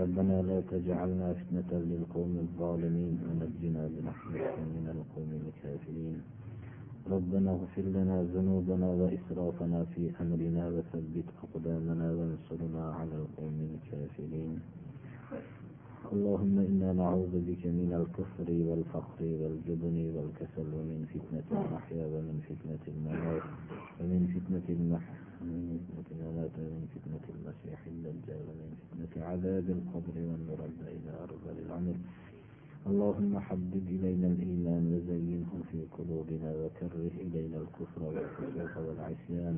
ربنا 0.00 0.36
لا 0.48 0.58
تجعلنا 0.72 1.28
فتنة 1.38 1.70
للقوم 1.90 2.32
الظالمين 2.44 3.14
ونجنا 3.26 3.82
برحمتك 3.94 4.56
من 4.76 4.86
القوم 4.96 5.30
الكافرين. 5.42 6.16
ربنا 7.14 7.50
اغفر 7.56 7.86
لنا 7.96 8.16
ذنوبنا 8.34 8.88
وإسرافنا 9.00 9.84
في 9.84 10.02
أمرنا 10.20 10.64
وثبت 10.74 11.28
أقدامنا 11.44 12.06
وانصرنا 12.16 12.84
على 12.98 13.14
القوم 13.22 13.58
الكافرين. 13.70 14.60
اللهم 16.12 16.58
إنا 16.58 16.92
نعوذ 16.92 17.34
بك 17.48 17.66
من 17.66 17.90
الكفر 18.00 18.48
والفقر 18.68 19.20
والجبن 19.40 19.96
والكسل 20.16 20.66
ومن 20.76 21.00
فتنة 21.14 21.48
المحيا 21.60 22.04
ومن 22.06 22.36
فتنة 22.48 22.84
الممات 22.94 23.42
ومن 24.00 24.20
فتنة 24.34 24.66
المحيا 24.76 25.18
ومن 25.42 25.78
فتنة 25.88 26.08
الممات 26.20 26.54
ومن 26.58 26.84
فتنة 26.94 27.24
المسيح 27.34 27.78
الدجال 27.86 28.42
ومن 28.48 28.70
فتنة 28.80 29.24
عذاب 29.24 29.66
القبر 29.76 30.16
والمرد 30.28 30.78
إلى 30.96 31.10
أرض 31.24 31.44
العمر 31.58 31.96
اللهم 32.86 33.38
حبب 33.38 33.84
إلينا 33.96 34.26
الإيمان 34.34 34.82
وزينه 34.94 35.50
في 35.72 35.78
قلوبنا 35.98 36.50
وكره 36.60 37.10
إلينا 37.26 37.56
الكفر 37.64 38.00
والفسوق 38.02 38.72
والعصيان 38.86 39.56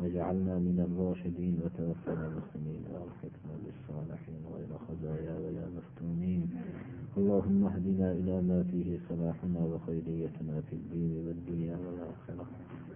واجعلنا 0.00 0.54
من 0.58 0.78
الراشدين 0.86 1.54
وتوفنا 1.64 2.26
مسلمين 2.38 2.84
والحكمة 2.92 3.54
بالصالحين 3.64 4.42
غير 4.54 4.70
خزايا 4.88 5.34
ولا 5.44 5.64
مفتونين. 5.76 6.42
اللهم 7.16 7.60
اهدنا 7.66 8.08
إلى 8.12 8.36
ما 8.48 8.58
فيه 8.70 8.98
صلاحنا 9.08 9.60
وخيريتنا 9.60 10.56
في 10.70 10.72
الدين 10.72 11.12
والدنيا 11.26 11.76
والآخرة. 11.84 12.44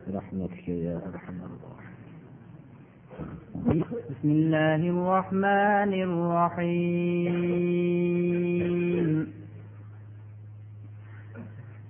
برحمتك 0.07 0.69
يا 0.69 0.97
أرحم 1.09 1.39
الراحمين. 1.49 1.97
بسم 4.11 4.29
الله 4.31 4.81
الرحمن 4.95 5.93
الرحيم. 6.09 7.47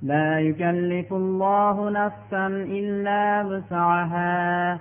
لا 0.03 0.41
يكلف 0.41 1.13
الله 1.13 1.91
نفسا 1.91 2.47
إلا 2.47 3.43
وسعها. 3.49 4.81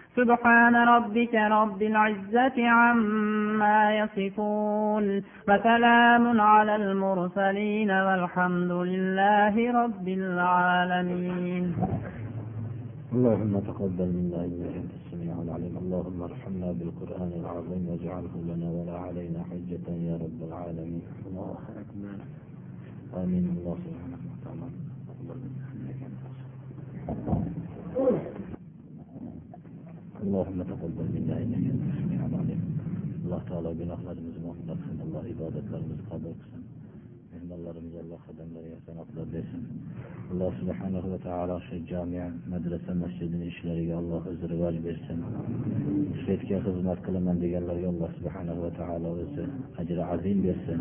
سبحان 0.15 0.75
ربك 0.75 1.35
رب 1.35 1.81
العزة 1.81 2.57
عما 2.67 3.79
يصفون 3.99 5.05
وسلام 5.47 6.41
على 6.41 6.75
المرسلين 6.75 7.91
والحمد 7.91 8.71
لله 8.71 9.55
رب 9.83 10.07
العالمين. 10.07 11.65
اللهم 13.15 13.53
تقبل 13.59 14.09
منا 14.17 14.39
إنك 14.47 14.73
أنت 14.81 14.93
السميع 14.99 15.35
العليم. 15.45 15.73
اللهم 15.83 16.19
ارحمنا 16.29 16.69
بالقرآن 16.77 17.31
العظيم 17.41 17.81
واجعله 17.89 18.33
لنا 18.49 18.67
ولا 18.77 18.95
علينا 19.05 19.39
حجة 19.49 19.85
يا 20.07 20.15
رب 20.23 20.39
العالمين. 20.47 21.03
الله 21.27 21.59
أكبر. 21.81 22.15
آمين. 23.23 23.45
الله 23.55 23.75
سبحانه 23.85 24.21
وتعالى. 24.31 24.67
تقبل 25.07 25.37
منا 25.43 25.65
إنك 25.75 25.99
أنت 27.99 28.40
اللهم 30.24 30.58
تقبل 30.72 31.06
منا 31.14 31.34
انك 31.42 31.64
انت 31.72 31.84
السميع 31.92 32.20
العليم 32.26 32.62
alloh 33.26 33.42
taolo 33.50 33.70
gunohlarimizni 33.80 34.40
mag'firat 34.46 34.78
qilsin 34.82 34.98
alloh 35.04 35.22
ibodatlarimizni 35.34 36.04
qabul 36.10 36.34
qilsin 36.40 36.62
mehmonlarimizga 37.32 38.00
alloh 38.04 38.20
qadamlariga 38.28 38.78
sanoqlar 38.86 39.26
bersin 39.34 39.62
alloh 40.32 40.50
subhanahu 40.60 41.06
va 41.12 41.18
taolo 41.28 41.56
shu 41.66 41.76
jamia 41.90 42.26
madrasa 42.52 42.92
masjidini 43.02 43.46
ishlariga 43.52 43.94
alloh 44.02 44.22
o'zi 44.32 44.46
rivoj 44.52 44.76
bersin 44.86 45.18
shu 46.20 46.26
yerga 46.32 46.58
xizmat 46.66 46.98
qilaman 47.06 47.36
deganlarga 47.44 47.88
alloh 47.94 48.10
subhanahu 48.18 48.60
va 48.64 48.70
taolo 48.80 49.10
o'zi 49.24 49.44
ajri 49.80 50.02
azim 50.14 50.38
bersin 50.46 50.78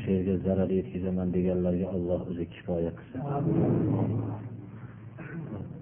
shu 0.00 0.08
yerga 0.16 0.34
zarar 0.46 0.70
yetkazaman 0.78 1.28
deganlarga 1.36 1.86
alloh 1.96 2.20
o'zi 2.30 2.44
kifoya 2.54 2.90
qilsin 2.98 3.20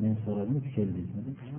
men 0.02 0.14
so'radim 0.24 0.58
keldingizmi 0.74 1.20
hozir 1.28 1.49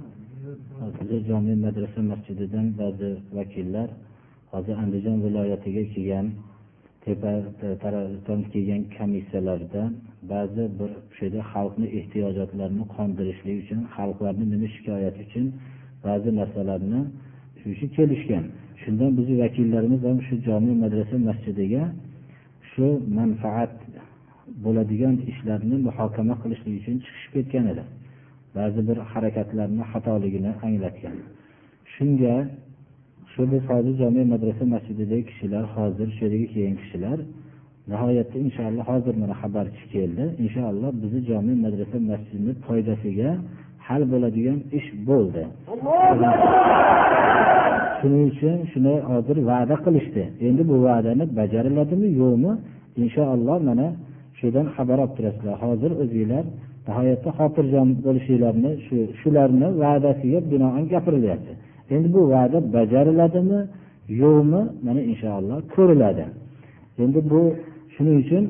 jome 1.29 1.55
madrasa 1.65 2.01
masjididan 2.13 2.67
ba'zi 2.81 3.09
vakillar 3.39 3.89
hozir 4.53 4.77
andijon 4.85 5.17
viloyatiga 5.25 5.85
kelgan 5.95 6.27
tepa 7.05 7.33
e, 7.67 7.69
tarafdan 7.83 8.41
kelgan 8.53 8.83
komissiyalardan 8.97 9.91
ba'zi 10.33 10.63
bir 10.79 10.91
o'sha 10.99 11.25
yerda 11.27 11.43
xalqni 11.53 11.87
ehtiyojotlarini 11.99 12.85
qondirishlik 12.97 13.57
uchun 13.65 13.81
xalqlarni 13.97 14.45
nima 14.53 14.69
shikoyati 14.75 15.21
uchun 15.27 15.47
ba'zi 16.07 16.29
narsalarni 16.41 17.01
shu 17.59 17.67
uchun 17.75 17.89
kelishgan. 17.97 18.45
Shundan 18.83 19.11
bizni 19.19 19.35
vakillarimiz 19.43 20.01
ham 20.09 20.19
shu 20.27 20.35
jome 20.49 20.73
madrasa 20.85 21.17
masjidiga 21.29 21.83
shu 22.71 22.87
manfaat 23.19 23.75
bo'ladigan 24.65 25.15
ishlarni 25.33 25.77
muhokama 25.89 26.35
qilishlik 26.43 26.75
uchun 26.81 26.97
chiqishib 27.05 27.33
ketgan 27.37 27.67
edi. 27.75 27.85
Ba'zi 28.57 28.81
bir 28.89 28.99
harakatlarni 29.13 29.85
xatoligini 29.93 30.53
anglatgan. 30.67 31.17
Shunga 31.95 32.35
shu 33.33 33.43
biz 33.53 33.63
hozir 33.71 33.95
jome 34.03 34.23
madrasa 34.33 34.65
masjididagi 34.75 35.25
kishilar 35.31 35.65
hozir 35.77 36.09
shu 36.17 36.23
yerga 36.27 36.47
kelgan 36.55 36.77
kishilar 36.83 37.19
nihoyatda 37.91 38.37
inshaalloh 38.47 38.85
hozir 38.93 39.15
mana 39.23 39.35
xabarchi 39.43 39.85
keldi. 39.95 40.25
Inshaalloh 40.45 40.91
bizni 41.03 41.21
jome 41.31 41.55
madrasa 41.65 41.99
masjidini 42.11 42.53
foydasiga 42.67 43.31
hal 43.87 44.03
bo'ladigan 44.13 44.59
ish 44.79 44.89
bo'ldi. 45.09 45.43
Shuning 47.99 48.25
uchun 48.33 48.57
shuni 48.73 48.95
hozir 49.11 49.37
va'da 49.51 49.77
qilishdi. 49.85 50.23
Endi 50.49 50.63
bu 50.71 50.77
va'dani 50.87 51.25
bajariladimi 51.39 52.09
yo'qmi? 52.21 52.53
Inshaalloh 53.03 53.59
mana 53.69 53.87
shudan 54.39 54.67
xabar 54.75 54.99
olib 55.05 55.13
turasizlar. 55.17 55.55
Hozir 55.65 55.91
o'zinglar 56.03 56.45
nihoyatda 56.87 57.31
xotirjam 57.39 57.89
bo'lishinglarni 58.07 58.71
shu 58.87 58.97
shularni 59.21 59.69
va'dasiga 59.83 60.39
binoan 60.53 60.85
gapirilyapti. 60.93 61.53
Endi 61.95 62.09
bu 62.15 62.21
va'da 62.35 62.59
bajariladimi 62.77 63.61
yo'qmi 64.23 64.63
mana 64.87 65.01
inshaalloh 65.11 65.59
ko'riladi. 65.75 66.25
Endi 67.03 67.21
bu 67.31 67.41
shuning 67.95 68.17
uchun 68.25 68.45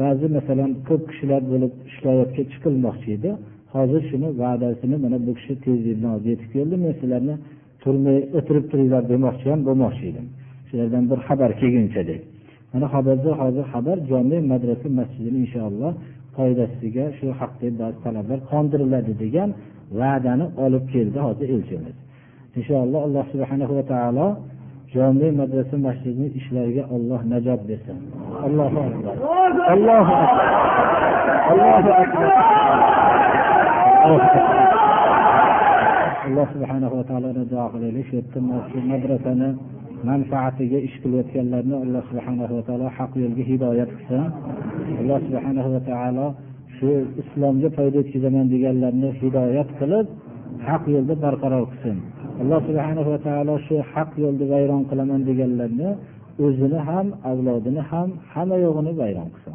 ba'zi 0.00 0.26
masalan 0.36 0.70
ko'p 0.88 1.02
kishilar 1.10 1.42
bo'lib 1.52 1.72
shikoyatga 1.94 2.42
chiqilmoqchi 2.52 3.08
edi. 3.16 3.30
Hozir 3.74 4.02
shuni 4.10 4.28
va'dasini 4.42 4.96
mana 5.04 5.18
bu 5.26 5.32
kishi 5.38 5.52
tezlikdan 5.64 6.10
hozir 6.14 6.28
yetib 6.34 6.48
keldi. 6.54 6.74
Men 6.84 6.92
sizlarni 7.00 7.34
turmay 7.82 8.18
o'tirib 8.38 8.64
turinglar 8.70 9.02
demoqchi 9.12 9.46
ham 9.52 9.60
bo'lmoqchi 9.68 10.04
edim. 10.10 10.26
Shulardan 10.68 11.04
bir 11.10 11.18
xabar 11.28 11.50
kelguncha 11.60 12.02
deb. 12.10 12.20
Mana 12.72 12.86
xabarda 12.94 13.30
hozir 13.42 13.64
xabar 13.72 13.96
jome 14.10 14.38
madrasa 14.52 14.88
masjidini 14.98 15.38
inshaalloh 15.44 15.92
foydasiga 16.36 17.04
shu 17.18 17.26
haqda 17.40 17.68
ba'zi 17.80 17.98
talablar 18.06 18.38
qondiriladi 18.50 19.12
degan 19.22 19.50
va'dani 20.00 20.46
olib 20.64 20.84
keldi 20.94 21.18
hozir 21.26 21.48
elchimiz. 21.56 21.96
Inshaalloh 22.58 23.00
alloh 23.06 23.24
subhanahu 23.32 23.72
va 23.78 23.84
taolo 23.92 24.26
jome 24.94 25.28
madrasa 25.40 25.76
masjidini 25.86 26.28
ishlariga 26.38 26.82
olloh 26.94 27.20
najot 27.32 27.60
bersin. 27.68 27.98
Allohu 28.46 28.78
akbar. 28.88 29.14
Allohu 29.74 30.12
akbar. 30.24 30.48
Allohu 31.52 31.90
akbar. 32.02 32.30
Alloh 36.26 36.46
subhanahu 36.54 36.94
va 36.98 37.04
taoloni 37.10 37.42
duo 37.52 37.66
qilaylik. 37.72 38.04
Shu 38.08 38.14
yerda 38.18 38.38
madrasani 38.92 39.48
manfaatiga 40.10 40.78
ish 40.88 40.96
qilayotganlarni 41.02 41.76
alloh 41.84 42.02
subhanahu 42.10 42.52
va 42.58 42.62
taolo 42.68 42.86
haq 42.98 43.12
yo'lga 43.22 43.42
hidoyat 43.50 43.90
qilsin 43.96 44.22
alloh 45.00 45.18
subhanahu 45.26 45.68
va 45.74 45.80
taolo 45.90 46.26
shu 46.76 46.88
islomga 47.22 47.68
foyda 47.76 47.96
yetkazaman 48.02 48.46
deganlarni 48.54 49.08
hidoyat 49.20 49.68
qilib 49.80 50.06
haq 50.68 50.82
yo'lda 50.94 51.14
barqaror 51.24 51.64
qilsin. 51.70 51.96
Alloh 52.42 52.60
subhanahu 52.68 53.08
va 53.14 53.18
taolo 53.26 53.54
shu 53.66 53.76
haq 53.92 54.10
yo'lda 54.24 54.44
vayron 54.52 54.82
qilaman 54.90 55.20
deganlarni 55.28 55.90
o'zini 56.44 56.78
ham 56.88 57.06
avlodini 57.30 57.82
ham 57.90 58.08
hamma 58.32 58.56
yo'g'ini 58.64 58.92
vayron 59.00 59.28
qilsin. 59.34 59.54